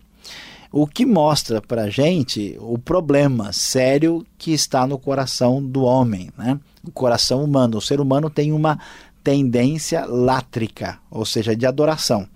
O 0.72 0.86
que 0.86 1.04
mostra 1.04 1.60
para 1.62 1.90
gente 1.90 2.56
o 2.60 2.78
problema 2.78 3.52
sério 3.52 4.24
que 4.38 4.52
está 4.52 4.86
no 4.86 5.00
coração 5.00 5.64
do 5.64 5.82
homem, 5.82 6.30
né? 6.38 6.60
o 6.84 6.92
coração 6.92 7.44
humano. 7.44 7.78
O 7.78 7.82
ser 7.82 8.00
humano 8.00 8.30
tem 8.30 8.52
uma 8.52 8.80
tendência 9.24 10.06
látrica, 10.06 11.00
ou 11.10 11.26
seja, 11.26 11.56
de 11.56 11.66
adoração. 11.66 12.28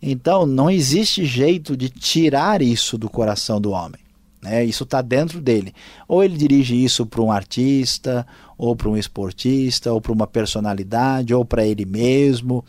Então, 0.00 0.46
não 0.46 0.70
existe 0.70 1.26
jeito 1.26 1.76
de 1.76 1.90
tirar 1.90 2.62
isso 2.62 2.96
do 2.96 3.10
coração 3.10 3.60
do 3.60 3.72
homem. 3.72 4.00
Né? 4.42 4.64
Isso 4.64 4.84
está 4.84 5.02
dentro 5.02 5.40
dele. 5.40 5.74
Ou 6.08 6.24
ele 6.24 6.36
dirige 6.36 6.82
isso 6.82 7.04
para 7.04 7.20
um 7.20 7.30
artista, 7.30 8.26
ou 8.56 8.74
para 8.74 8.88
um 8.88 8.96
esportista, 8.96 9.92
ou 9.92 10.00
para 10.00 10.12
uma 10.12 10.26
personalidade, 10.26 11.34
ou 11.34 11.44
para 11.44 11.66
ele 11.66 11.84
mesmo. 11.84 12.64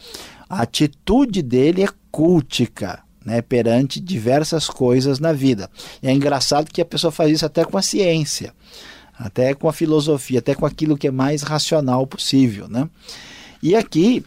A 0.50 0.64
atitude 0.64 1.42
dele 1.42 1.84
é 1.84 1.90
cultica. 2.12 3.07
Né, 3.28 3.42
perante 3.42 4.00
diversas 4.00 4.70
coisas 4.70 5.20
na 5.20 5.34
vida. 5.34 5.70
E 6.02 6.08
é 6.08 6.14
engraçado 6.14 6.72
que 6.72 6.80
a 6.80 6.86
pessoa 6.86 7.12
faz 7.12 7.30
isso 7.30 7.46
até 7.46 7.66
com 7.66 7.78
a 7.78 7.82
ciência, 7.82 8.54
até 9.20 9.54
com 9.54 9.68
a 9.68 9.74
filosofia, 9.74 10.40
até 10.40 10.56
com 10.56 10.66
aquilo 10.66 10.96
que 10.96 11.08
é 11.08 11.12
mais 11.12 11.42
racional 11.42 12.08
possível. 12.08 12.70
Né? 12.70 12.90
E 13.62 13.76
aqui, 13.76 14.24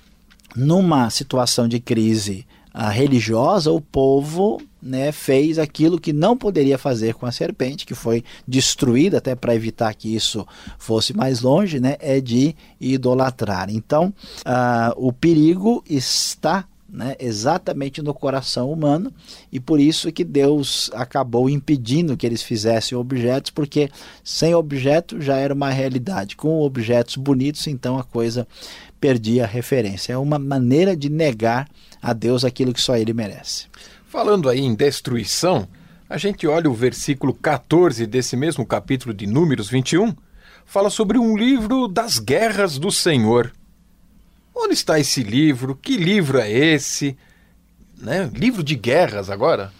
numa 0.54 1.08
situação 1.08 1.66
de 1.66 1.80
crise 1.80 2.46
a 2.74 2.90
religiosa, 2.90 3.72
o 3.72 3.80
povo 3.80 4.60
né, 4.82 5.12
fez 5.12 5.58
aquilo 5.58 5.98
que 5.98 6.12
não 6.12 6.36
poderia 6.36 6.76
fazer 6.76 7.14
com 7.14 7.24
a 7.24 7.32
serpente, 7.32 7.86
que 7.86 7.94
foi 7.94 8.22
destruída 8.46 9.16
até 9.16 9.34
para 9.34 9.54
evitar 9.54 9.94
que 9.94 10.14
isso 10.14 10.46
fosse 10.78 11.16
mais 11.16 11.40
longe, 11.40 11.80
né, 11.80 11.96
é 12.00 12.20
de 12.20 12.54
idolatrar. 12.78 13.70
Então, 13.70 14.12
uh, 14.40 14.92
o 14.96 15.10
perigo 15.10 15.82
está 15.88 16.66
né, 16.92 17.14
exatamente 17.18 18.02
no 18.02 18.12
coração 18.12 18.70
humano 18.70 19.12
e 19.50 19.60
por 19.60 19.78
isso 19.80 20.10
que 20.12 20.24
Deus 20.24 20.90
acabou 20.94 21.48
impedindo 21.48 22.16
que 22.16 22.26
eles 22.26 22.42
fizessem 22.42 22.96
objetos, 22.96 23.50
porque 23.50 23.88
sem 24.24 24.54
objeto 24.54 25.20
já 25.20 25.36
era 25.36 25.54
uma 25.54 25.70
realidade. 25.70 26.36
Com 26.36 26.60
objetos 26.60 27.16
bonitos, 27.16 27.66
então 27.66 27.98
a 27.98 28.04
coisa 28.04 28.46
perdia 29.00 29.44
a 29.44 29.46
referência. 29.46 30.12
É 30.12 30.18
uma 30.18 30.38
maneira 30.38 30.96
de 30.96 31.08
negar 31.08 31.68
a 32.02 32.12
Deus 32.12 32.44
aquilo 32.44 32.72
que 32.72 32.80
só 32.80 32.96
ele 32.96 33.12
merece. 33.12 33.66
Falando 34.06 34.48
aí 34.48 34.60
em 34.60 34.74
destruição, 34.74 35.68
a 36.08 36.18
gente 36.18 36.46
olha 36.46 36.68
o 36.68 36.74
versículo 36.74 37.32
14 37.32 38.06
desse 38.06 38.36
mesmo 38.36 38.66
capítulo 38.66 39.14
de 39.14 39.26
Números 39.26 39.68
21, 39.68 40.14
fala 40.66 40.90
sobre 40.90 41.16
um 41.16 41.36
livro 41.36 41.86
das 41.86 42.18
guerras 42.18 42.78
do 42.78 42.90
Senhor. 42.90 43.52
Onde 44.54 44.74
está 44.74 44.98
esse 44.98 45.22
livro? 45.22 45.74
Que 45.74 45.96
livro 45.96 46.38
é 46.38 46.50
esse? 46.50 47.16
Né? 47.98 48.30
Livro 48.34 48.62
de 48.62 48.74
guerras 48.74 49.30
agora? 49.30 49.72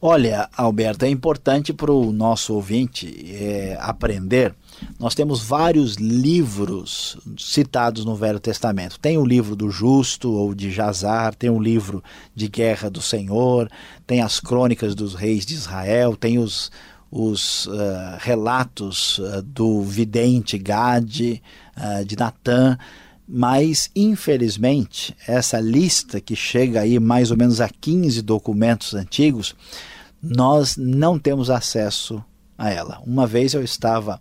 Olha, 0.00 0.48
Alberto, 0.56 1.04
é 1.04 1.08
importante 1.08 1.72
para 1.72 1.92
o 1.92 2.12
nosso 2.12 2.54
ouvinte 2.54 3.34
é, 3.34 3.76
aprender 3.80 4.54
nós 4.98 5.14
temos 5.14 5.42
vários 5.42 5.96
livros 5.96 7.16
citados 7.36 8.04
no 8.04 8.14
Velho 8.14 8.40
Testamento. 8.40 8.98
Tem 8.98 9.18
o 9.18 9.24
livro 9.24 9.56
do 9.56 9.70
Justo 9.70 10.32
ou 10.32 10.54
de 10.54 10.70
Jazar, 10.70 11.34
tem 11.34 11.50
o 11.50 11.60
livro 11.60 12.02
de 12.34 12.48
Guerra 12.48 12.90
do 12.90 13.00
Senhor, 13.00 13.70
tem 14.06 14.22
as 14.22 14.40
crônicas 14.40 14.94
dos 14.94 15.14
reis 15.14 15.44
de 15.44 15.54
Israel, 15.54 16.16
tem 16.16 16.38
os, 16.38 16.70
os 17.10 17.66
uh, 17.66 17.72
relatos 18.18 19.18
uh, 19.18 19.42
do 19.42 19.82
vidente 19.82 20.58
Gade, 20.58 21.42
uh, 21.76 22.04
de 22.04 22.16
Natã, 22.16 22.78
mas 23.34 23.90
infelizmente 23.96 25.16
essa 25.26 25.58
lista 25.58 26.20
que 26.20 26.36
chega 26.36 26.82
aí 26.82 27.00
mais 27.00 27.30
ou 27.30 27.36
menos 27.38 27.62
a 27.62 27.68
15 27.70 28.20
documentos 28.20 28.92
antigos, 28.92 29.56
nós 30.22 30.76
não 30.76 31.18
temos 31.18 31.48
acesso 31.48 32.22
a 32.58 32.68
ela. 32.68 33.00
Uma 33.06 33.26
vez 33.26 33.54
eu 33.54 33.64
estava 33.64 34.20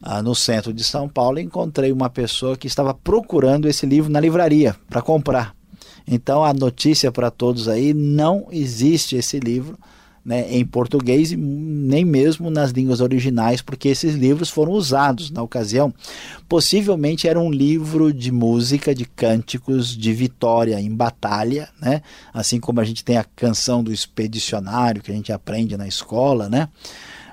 ah, 0.00 0.22
no 0.22 0.36
centro 0.36 0.72
de 0.72 0.84
São 0.84 1.08
Paulo, 1.08 1.40
encontrei 1.40 1.90
uma 1.90 2.08
pessoa 2.08 2.56
que 2.56 2.68
estava 2.68 2.94
procurando 2.94 3.68
esse 3.68 3.86
livro 3.86 4.08
na 4.08 4.20
livraria 4.20 4.76
para 4.88 5.02
comprar. 5.02 5.52
Então 6.06 6.44
a 6.44 6.54
notícia 6.54 7.10
para 7.10 7.32
todos 7.32 7.66
aí, 7.66 7.92
não 7.92 8.46
existe 8.52 9.16
esse 9.16 9.40
livro 9.40 9.76
né, 10.24 10.46
em 10.50 10.64
português 10.64 11.32
e 11.32 11.36
nem 11.36 12.04
mesmo 12.04 12.50
nas 12.50 12.70
línguas 12.70 13.00
originais, 13.00 13.60
porque 13.60 13.88
esses 13.88 14.14
livros 14.14 14.48
foram 14.48 14.72
usados 14.72 15.30
na 15.30 15.42
ocasião. 15.42 15.92
Possivelmente 16.48 17.28
era 17.28 17.38
um 17.38 17.50
livro 17.50 18.12
de 18.12 18.32
música, 18.32 18.94
de 18.94 19.04
cânticos 19.04 19.94
de 19.96 20.12
vitória 20.12 20.80
em 20.80 20.94
batalha, 20.94 21.68
né? 21.80 22.00
assim 22.32 22.58
como 22.58 22.80
a 22.80 22.84
gente 22.84 23.04
tem 23.04 23.18
a 23.18 23.24
canção 23.36 23.82
do 23.84 23.92
expedicionário 23.92 25.02
que 25.02 25.12
a 25.12 25.14
gente 25.14 25.32
aprende 25.32 25.76
na 25.76 25.86
escola, 25.86 26.48
né? 26.48 26.68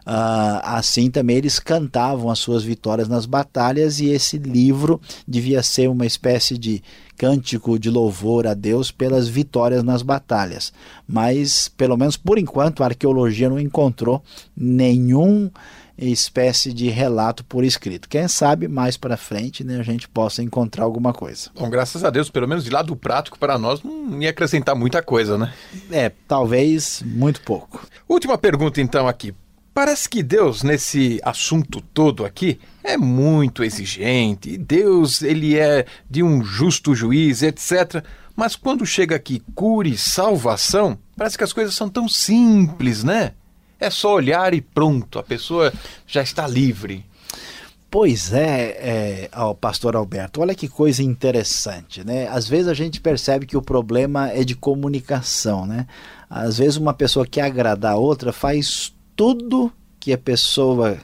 Uh, 0.01 0.61
assim 0.63 1.11
também 1.11 1.37
eles 1.37 1.59
cantavam 1.59 2.29
as 2.29 2.39
suas 2.39 2.63
vitórias 2.63 3.07
nas 3.07 3.25
batalhas, 3.25 3.99
e 3.99 4.09
esse 4.09 4.37
livro 4.37 4.99
devia 5.27 5.61
ser 5.61 5.89
uma 5.89 6.05
espécie 6.05 6.57
de 6.57 6.83
cântico 7.17 7.77
de 7.77 7.89
louvor 7.89 8.47
a 8.47 8.53
Deus 8.53 8.89
pelas 8.89 9.27
vitórias 9.27 9.83
nas 9.83 10.01
batalhas. 10.01 10.73
Mas, 11.07 11.67
pelo 11.67 11.95
menos 11.95 12.17
por 12.17 12.39
enquanto, 12.39 12.81
a 12.81 12.87
arqueologia 12.87 13.49
não 13.49 13.59
encontrou 13.59 14.23
nenhum 14.57 15.51
espécie 16.09 16.73
de 16.73 16.89
relato 16.89 17.43
por 17.43 17.63
escrito. 17.63 18.09
Quem 18.09 18.27
sabe 18.27 18.67
mais 18.67 18.97
para 18.97 19.17
frente 19.17 19.63
né, 19.63 19.79
a 19.79 19.83
gente 19.83 20.07
possa 20.09 20.41
encontrar 20.41 20.83
alguma 20.83 21.13
coisa. 21.13 21.51
Bom, 21.55 21.69
graças 21.69 22.03
a 22.03 22.09
Deus, 22.09 22.29
pelo 22.29 22.47
menos 22.47 22.63
de 22.63 22.71
lado 22.71 22.95
prático 22.95 23.37
para 23.37 23.57
nós 23.57 23.83
não 23.83 24.21
ia 24.21 24.29
acrescentar 24.29 24.75
muita 24.75 25.03
coisa, 25.03 25.37
né? 25.37 25.53
É, 25.91 26.11
talvez 26.27 27.03
muito 27.05 27.41
pouco. 27.41 27.85
Última 28.07 28.37
pergunta 28.37 28.81
então 28.81 29.07
aqui. 29.07 29.33
Parece 29.73 30.10
que 30.10 30.21
Deus, 30.21 30.63
nesse 30.63 31.19
assunto 31.23 31.79
todo 31.79 32.25
aqui, 32.25 32.60
é 32.84 32.97
muito 32.97 33.63
exigente. 33.63 34.57
Deus, 34.57 35.21
ele 35.21 35.57
é 35.57 35.86
de 36.10 36.21
um 36.21 36.43
justo 36.43 36.93
juiz, 36.93 37.41
etc. 37.41 38.03
Mas 38.36 38.55
quando 38.55 38.86
chega 38.86 39.15
aqui 39.15 39.41
cura 39.55 39.88
e 39.88 39.97
salvação, 39.97 40.97
parece 41.15 41.38
que 41.38 41.43
as 41.43 41.53
coisas 41.53 41.73
são 41.73 41.88
tão 41.88 42.10
simples, 42.10 43.01
né? 43.01 43.31
É 43.79 43.89
só 43.89 44.13
olhar 44.13 44.53
e 44.53 44.62
pronto, 44.62 45.17
a 45.17 45.23
pessoa 45.23 45.71
já 46.05 46.21
está 46.21 46.45
livre. 46.45 47.05
Pois 47.89 48.31
é, 48.31 49.29
é 49.29 49.29
pastor 49.60 49.95
Alberto, 49.95 50.41
olha 50.41 50.55
que 50.55 50.67
coisa 50.67 51.03
interessante, 51.03 52.05
né? 52.05 52.27
Às 52.27 52.47
vezes 52.47 52.67
a 52.67 52.73
gente 52.73 53.01
percebe 53.01 53.45
que 53.45 53.57
o 53.57 53.62
problema 53.62 54.29
é 54.29 54.43
de 54.43 54.55
comunicação, 54.55 55.65
né? 55.65 55.88
Às 56.29 56.57
vezes 56.57 56.77
uma 56.77 56.93
pessoa 56.93 57.25
quer 57.25 57.41
agradar 57.41 57.93
a 57.93 57.97
outra, 57.97 58.31
faz 58.31 58.93
tudo 59.21 59.71
que 59.99 60.12
a 60.12 60.17
pessoa 60.17 60.97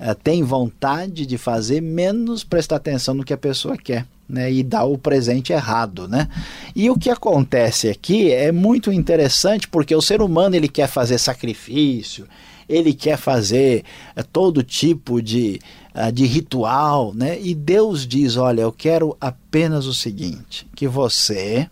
uh, 0.00 0.14
tem 0.24 0.42
vontade 0.42 1.26
de 1.26 1.36
fazer, 1.36 1.82
menos 1.82 2.42
prestar 2.42 2.76
atenção 2.76 3.12
no 3.12 3.22
que 3.22 3.34
a 3.34 3.36
pessoa 3.36 3.76
quer. 3.76 4.06
Né, 4.26 4.52
e 4.52 4.62
dar 4.62 4.84
o 4.84 4.98
presente 4.98 5.54
errado, 5.54 6.06
né? 6.06 6.28
E 6.76 6.90
o 6.90 6.98
que 6.98 7.08
acontece 7.08 7.88
aqui 7.88 8.30
é 8.30 8.52
muito 8.52 8.92
interessante 8.92 9.66
porque 9.66 9.94
o 9.94 10.02
ser 10.02 10.20
humano 10.20 10.54
ele 10.54 10.68
quer 10.68 10.86
fazer 10.86 11.16
sacrifício, 11.16 12.28
ele 12.68 12.92
quer 12.92 13.16
fazer 13.16 13.84
uh, 14.14 14.22
todo 14.22 14.62
tipo 14.62 15.22
de, 15.22 15.58
uh, 15.94 16.12
de 16.12 16.26
ritual, 16.26 17.14
né? 17.14 17.40
E 17.40 17.54
Deus 17.54 18.06
diz: 18.06 18.36
olha, 18.36 18.60
eu 18.60 18.72
quero 18.72 19.16
apenas 19.18 19.86
o 19.86 19.94
seguinte, 19.94 20.66
que 20.74 20.86
você 20.86 21.66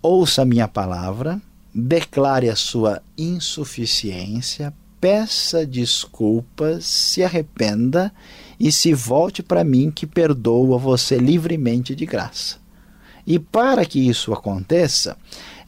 ouça 0.00 0.42
a 0.42 0.44
minha 0.44 0.68
palavra, 0.68 1.42
declare 1.74 2.48
a 2.48 2.54
sua 2.54 3.02
insuficiência, 3.18 4.72
peça 5.04 5.66
desculpas, 5.66 6.86
se 6.86 7.22
arrependa 7.22 8.10
e 8.58 8.72
se 8.72 8.94
volte 8.94 9.42
para 9.42 9.62
mim 9.62 9.90
que 9.90 10.06
perdoa 10.06 10.78
você 10.78 11.18
livremente 11.18 11.94
de 11.94 12.06
graça. 12.06 12.56
E 13.26 13.38
para 13.38 13.84
que 13.84 13.98
isso 14.00 14.32
aconteça, 14.32 15.14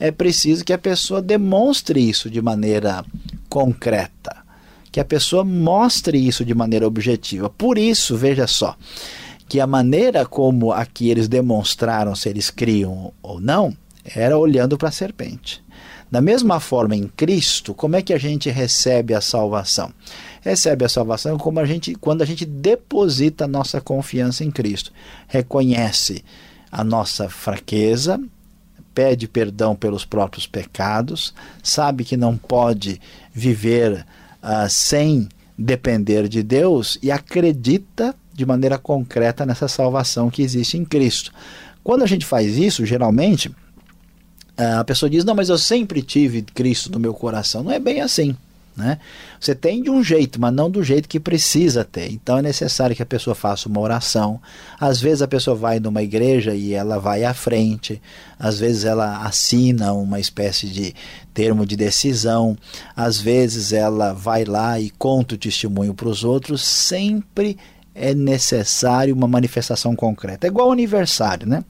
é 0.00 0.10
preciso 0.10 0.64
que 0.64 0.72
a 0.72 0.78
pessoa 0.78 1.20
demonstre 1.20 2.00
isso 2.00 2.30
de 2.30 2.40
maneira 2.40 3.04
concreta, 3.46 4.38
que 4.90 5.00
a 5.00 5.04
pessoa 5.04 5.44
mostre 5.44 6.16
isso 6.16 6.42
de 6.42 6.54
maneira 6.54 6.86
objetiva. 6.86 7.50
Por 7.50 7.76
isso, 7.76 8.16
veja 8.16 8.46
só, 8.46 8.74
que 9.46 9.60
a 9.60 9.66
maneira 9.66 10.24
como 10.24 10.72
aqui 10.72 11.10
eles 11.10 11.28
demonstraram 11.28 12.14
se 12.14 12.30
eles 12.30 12.48
criam 12.48 13.12
ou 13.22 13.38
não 13.38 13.76
era 14.02 14.38
olhando 14.38 14.78
para 14.78 14.88
a 14.88 14.92
serpente. 14.92 15.62
Da 16.10 16.20
mesma 16.20 16.60
forma, 16.60 16.94
em 16.94 17.08
Cristo, 17.08 17.74
como 17.74 17.96
é 17.96 18.02
que 18.02 18.12
a 18.12 18.18
gente 18.18 18.48
recebe 18.48 19.12
a 19.12 19.20
salvação? 19.20 19.92
Recebe 20.40 20.84
a 20.84 20.88
salvação 20.88 21.36
como 21.36 21.58
a 21.58 21.64
gente, 21.64 21.94
quando 21.96 22.22
a 22.22 22.24
gente 22.24 22.44
deposita 22.44 23.44
a 23.44 23.48
nossa 23.48 23.80
confiança 23.80 24.44
em 24.44 24.50
Cristo. 24.50 24.92
Reconhece 25.26 26.24
a 26.70 26.84
nossa 26.84 27.28
fraqueza, 27.28 28.20
pede 28.94 29.26
perdão 29.26 29.74
pelos 29.74 30.04
próprios 30.04 30.46
pecados, 30.46 31.34
sabe 31.62 32.04
que 32.04 32.16
não 32.16 32.36
pode 32.36 33.00
viver 33.32 34.06
uh, 34.42 34.68
sem 34.70 35.28
depender 35.58 36.28
de 36.28 36.42
Deus 36.42 36.98
e 37.02 37.10
acredita 37.10 38.14
de 38.32 38.46
maneira 38.46 38.78
concreta 38.78 39.44
nessa 39.44 39.66
salvação 39.66 40.30
que 40.30 40.42
existe 40.42 40.76
em 40.76 40.84
Cristo. 40.84 41.32
Quando 41.82 42.02
a 42.02 42.06
gente 42.06 42.24
faz 42.24 42.56
isso, 42.56 42.86
geralmente 42.86 43.50
a 44.56 44.84
pessoa 44.84 45.08
diz: 45.08 45.24
Não, 45.24 45.34
mas 45.34 45.48
eu 45.48 45.58
sempre 45.58 46.02
tive 46.02 46.42
Cristo 46.42 46.90
no 46.90 46.98
meu 46.98 47.14
coração. 47.14 47.62
Não 47.62 47.72
é 47.72 47.78
bem 47.78 48.00
assim. 48.00 48.36
Né? 48.76 48.98
Você 49.40 49.54
tem 49.54 49.82
de 49.82 49.88
um 49.88 50.04
jeito, 50.04 50.38
mas 50.38 50.52
não 50.52 50.70
do 50.70 50.84
jeito 50.84 51.08
que 51.08 51.18
precisa 51.18 51.82
ter. 51.82 52.12
Então 52.12 52.36
é 52.36 52.42
necessário 52.42 52.94
que 52.94 53.02
a 53.02 53.06
pessoa 53.06 53.34
faça 53.34 53.70
uma 53.70 53.80
oração. 53.80 54.38
Às 54.78 55.00
vezes 55.00 55.22
a 55.22 55.28
pessoa 55.28 55.56
vai 55.56 55.80
numa 55.80 56.02
igreja 56.02 56.54
e 56.54 56.74
ela 56.74 56.98
vai 56.98 57.24
à 57.24 57.32
frente. 57.32 58.02
Às 58.38 58.58
vezes 58.58 58.84
ela 58.84 59.24
assina 59.24 59.94
uma 59.94 60.20
espécie 60.20 60.66
de 60.66 60.94
termo 61.32 61.64
de 61.64 61.74
decisão. 61.74 62.56
Às 62.94 63.18
vezes 63.18 63.72
ela 63.72 64.12
vai 64.12 64.44
lá 64.44 64.78
e 64.78 64.90
conta 64.90 65.36
o 65.36 65.38
testemunho 65.38 65.94
para 65.94 66.08
os 66.08 66.22
outros. 66.22 66.62
Sempre 66.62 67.56
é 67.98 68.14
necessário 68.14 69.14
uma 69.14 69.26
manifestação 69.26 69.96
concreta. 69.96 70.46
É 70.46 70.50
igual 70.50 70.70
aniversário, 70.70 71.48
né? 71.48 71.64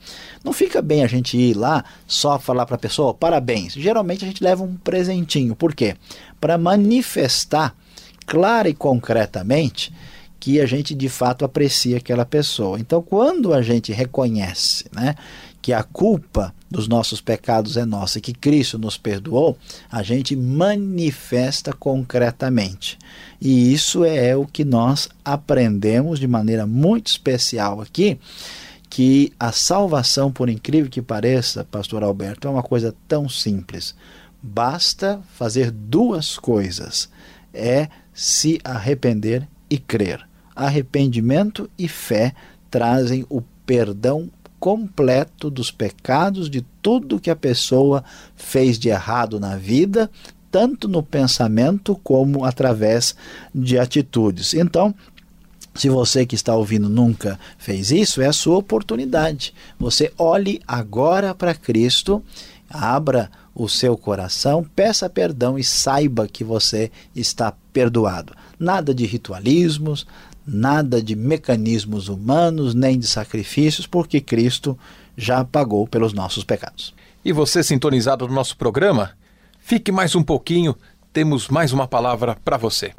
Não 0.45 0.53
fica 0.53 0.83
bem 0.83 1.05
a 1.05 1.07
gente 1.07 1.37
ir 1.37 1.55
lá 1.55 1.85
só 2.07 2.39
falar 2.39 2.67
para 2.67 2.75
a 2.75 2.79
pessoa, 2.79 3.15
parabéns. 3.15 3.73
Geralmente 3.75 4.25
a 4.25 4.29
gente 4.29 4.43
leva 4.43 4.65
um 4.65 4.75
presentinho. 4.77 5.55
Por 5.55 5.75
quê? 5.75 5.97
Para 6.41 6.59
manifestar 6.59 7.75
clara 8.27 8.69
e 8.69 8.75
concretamente 8.75 9.93
que 10.47 10.61
a 10.61 10.65
gente 10.65 10.95
de 10.95 11.09
fato 11.09 11.45
aprecia 11.45 11.97
aquela 11.97 12.25
pessoa. 12.25 12.79
Então, 12.79 13.03
quando 13.03 13.53
a 13.53 13.61
gente 13.63 13.93
reconhece, 13.93 14.85
né, 14.95 15.17
que 15.61 15.73
a 15.73 15.83
culpa 15.83 16.55
dos 16.71 16.87
nossos 16.87 17.21
pecados 17.21 17.77
é 17.77 17.85
nossa 17.85 18.19
e 18.19 18.21
que 18.21 18.33
Cristo 18.33 18.79
nos 18.79 18.97
perdoou, 18.97 19.59
a 19.91 20.05
gente 20.05 20.37
manifesta 20.37 21.73
concretamente. 21.73 22.97
E 23.41 23.73
isso 23.73 24.05
é 24.05 24.37
o 24.37 24.47
que 24.47 24.65
nós 24.65 25.09
aprendemos 25.25 26.21
de 26.21 26.29
maneira 26.29 26.65
muito 26.65 27.09
especial 27.09 27.81
aqui, 27.81 28.17
que 28.89 29.33
a 29.41 29.51
salvação, 29.51 30.31
por 30.31 30.49
incrível 30.49 30.89
que 30.89 31.03
pareça, 31.03 31.65
pastor 31.65 32.05
Alberto, 32.05 32.47
é 32.47 32.51
uma 32.53 32.63
coisa 32.63 32.95
tão 33.09 33.29
simples. 33.29 33.97
Basta 34.41 35.21
fazer 35.35 35.73
duas 35.73 36.39
coisas: 36.39 37.09
é 37.53 37.89
se 38.15 38.61
arrepender 38.63 39.49
e 39.69 39.77
crer. 39.77 40.25
Arrependimento 40.57 41.71
e 41.79 41.87
fé 41.87 42.35
trazem 42.71 43.25
o 43.29 43.42
perdão 43.66 44.31
completo 44.59 45.51
dos 45.51 45.71
pecados, 45.71 46.49
de 46.51 46.62
tudo 46.83 47.21
que 47.21 47.31
a 47.31 47.37
pessoa 47.37 48.03
fez 48.35 48.79
de 48.79 48.88
errado 48.88 49.38
na 49.38 49.57
vida, 49.57 50.11
tanto 50.51 50.88
no 50.88 51.03
pensamento 51.03 51.95
como 52.03 52.45
através 52.45 53.14
de 53.55 53.79
atitudes. 53.79 54.55
Então, 54.55 54.95
se 55.75 55.90
você 55.90 56.25
que 56.25 56.35
está 56.35 56.57
ouvindo 56.57 56.88
nunca 56.88 57.38
fez 57.59 57.90
isso, 57.90 58.23
é 58.23 58.27
a 58.27 58.33
sua 58.33 58.57
oportunidade. 58.57 59.53
Você 59.79 60.11
olhe 60.16 60.61
agora 60.66 61.35
para 61.35 61.55
Cristo, 61.55 62.25
abra 62.71 63.31
o 63.55 63.69
seu 63.69 63.97
coração, 63.97 64.64
peça 64.75 65.09
perdão 65.09 65.59
e 65.59 65.64
saiba 65.64 66.27
que 66.27 66.42
você 66.42 66.90
está 67.14 67.53
perdoado. 67.73 68.33
Nada 68.59 68.95
de 68.95 69.05
ritualismos, 69.05 70.07
nada 70.47 71.03
de 71.03 71.17
mecanismos 71.17 72.09
humanos, 72.09 72.75
nem 72.75 72.99
de 72.99 73.07
sacrifícios, 73.07 73.87
porque 73.87 74.21
Cristo 74.21 74.79
já 75.17 75.45
pagou 75.45 75.89
pelos 75.89 76.13
nossos 76.13 76.45
pecados. 76.45 76.95
E 77.25 77.33
você 77.33 77.63
sintonizado 77.63 78.29
no 78.29 78.35
nosso 78.35 78.57
programa? 78.57 79.13
Fique 79.59 79.91
mais 79.91 80.15
um 80.15 80.23
pouquinho, 80.23 80.77
temos 81.13 81.49
mais 81.49 81.73
uma 81.73 81.89
palavra 81.89 82.37
para 82.45 82.57
você. 82.57 82.93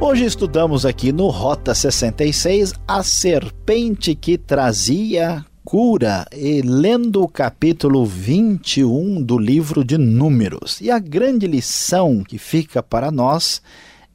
Hoje 0.00 0.24
estudamos 0.24 0.84
aqui 0.84 1.12
no 1.12 1.28
Rota 1.28 1.74
66 1.74 2.74
a 2.88 3.02
serpente 3.02 4.14
que 4.14 4.36
trazia 4.36 5.44
cura 5.64 6.26
e 6.32 6.60
lendo 6.62 7.22
o 7.22 7.28
capítulo 7.28 8.04
21 8.04 9.22
do 9.22 9.38
livro 9.38 9.84
de 9.84 9.96
Números. 9.96 10.80
E 10.80 10.90
a 10.90 10.98
grande 10.98 11.46
lição 11.46 12.24
que 12.24 12.38
fica 12.38 12.82
para 12.82 13.10
nós 13.10 13.62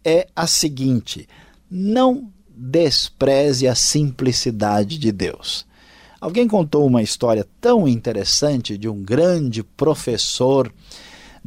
é 0.04 0.28
a 0.36 0.46
seguinte: 0.46 1.28
não 1.70 2.30
despreze 2.50 3.68
a 3.68 3.76
simplicidade 3.76 4.98
de 4.98 5.12
Deus. 5.12 5.66
Alguém 6.20 6.48
contou 6.48 6.86
uma 6.86 7.04
história 7.04 7.46
tão 7.62 7.88
interessante 7.88 8.78
de 8.78 8.90
um 8.90 9.04
grande 9.04 9.62
professor 9.62 10.74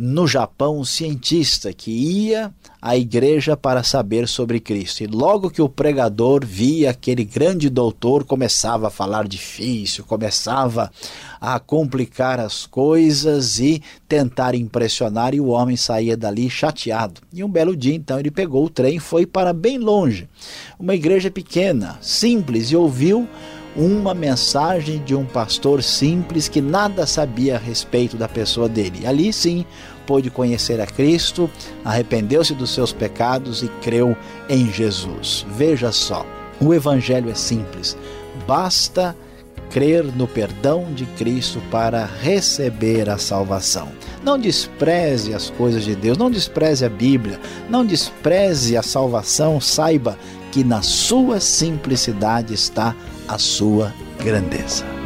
no 0.02 0.26
Japão 0.26 0.78
um 0.78 0.84
cientista 0.84 1.74
que 1.74 1.90
ia 1.90 2.50
à 2.80 2.96
igreja 2.96 3.54
para 3.54 3.82
saber 3.82 4.26
sobre 4.26 4.58
Cristo. 4.58 5.02
E 5.02 5.06
logo 5.06 5.50
que 5.50 5.60
o 5.60 5.68
pregador 5.68 6.42
via 6.42 6.88
aquele 6.88 7.22
grande 7.22 7.68
doutor, 7.68 8.24
começava 8.24 8.86
a 8.86 8.90
falar 8.90 9.28
difícil, 9.28 10.02
começava 10.04 10.90
a 11.38 11.60
complicar 11.60 12.40
as 12.40 12.64
coisas 12.64 13.58
e 13.58 13.82
tentar 14.08 14.54
impressionar, 14.54 15.34
e 15.34 15.40
o 15.40 15.48
homem 15.48 15.76
saía 15.76 16.16
dali 16.16 16.48
chateado. 16.48 17.20
E 17.30 17.44
um 17.44 17.48
belo 17.48 17.76
dia, 17.76 17.94
então, 17.94 18.18
ele 18.18 18.30
pegou 18.30 18.64
o 18.64 18.70
trem 18.70 18.96
e 18.96 19.00
foi 19.00 19.26
para 19.26 19.52
bem 19.52 19.76
longe, 19.76 20.26
uma 20.78 20.94
igreja 20.94 21.30
pequena, 21.30 21.98
simples, 22.00 22.70
e 22.70 22.76
ouviu 22.76 23.28
uma 23.76 24.14
mensagem 24.14 25.02
de 25.04 25.14
um 25.14 25.24
pastor 25.24 25.82
simples 25.82 26.48
que 26.48 26.60
nada 26.60 27.06
sabia 27.06 27.56
a 27.56 27.58
respeito 27.58 28.16
da 28.16 28.28
pessoa 28.28 28.68
dele. 28.68 29.06
Ali 29.06 29.32
sim 29.32 29.64
pôde 30.06 30.30
conhecer 30.30 30.80
a 30.80 30.86
Cristo, 30.86 31.50
arrependeu-se 31.84 32.54
dos 32.54 32.70
seus 32.70 32.92
pecados 32.92 33.62
e 33.62 33.68
creu 33.82 34.16
em 34.48 34.72
Jesus. 34.72 35.46
Veja 35.50 35.92
só, 35.92 36.24
o 36.60 36.74
evangelho 36.74 37.30
é 37.30 37.34
simples. 37.34 37.96
Basta 38.46 39.16
crer 39.70 40.04
no 40.04 40.26
perdão 40.26 40.92
de 40.92 41.06
Cristo 41.06 41.60
para 41.70 42.04
receber 42.04 43.08
a 43.08 43.16
salvação. 43.16 43.88
Não 44.22 44.38
despreze 44.38 45.32
as 45.32 45.48
coisas 45.50 45.84
de 45.84 45.94
Deus, 45.94 46.18
não 46.18 46.30
despreze 46.30 46.84
a 46.84 46.88
Bíblia, 46.88 47.40
não 47.68 47.86
despreze 47.86 48.76
a 48.76 48.82
salvação, 48.82 49.60
saiba 49.60 50.18
que 50.52 50.64
na 50.64 50.82
sua 50.82 51.40
simplicidade 51.40 52.52
está 52.52 52.94
a 53.28 53.38
sua 53.38 53.94
grandeza. 54.18 54.99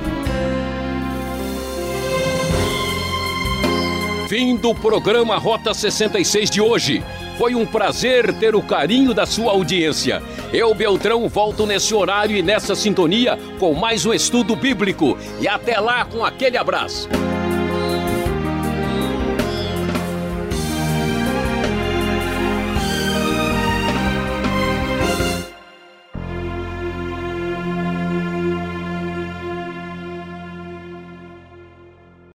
Fim 4.34 4.56
do 4.56 4.74
programa 4.74 5.38
Rota 5.38 5.72
66 5.72 6.50
de 6.50 6.60
hoje. 6.60 7.04
Foi 7.38 7.54
um 7.54 7.64
prazer 7.64 8.34
ter 8.34 8.56
o 8.56 8.60
carinho 8.60 9.14
da 9.14 9.26
sua 9.26 9.52
audiência. 9.52 10.20
Eu, 10.52 10.74
Beltrão, 10.74 11.28
volto 11.28 11.64
nesse 11.64 11.94
horário 11.94 12.36
e 12.36 12.42
nessa 12.42 12.74
sintonia 12.74 13.38
com 13.60 13.72
mais 13.74 14.04
um 14.04 14.12
estudo 14.12 14.56
bíblico. 14.56 15.16
E 15.40 15.46
até 15.46 15.78
lá 15.78 16.04
com 16.04 16.24
aquele 16.24 16.56
abraço. 16.56 17.08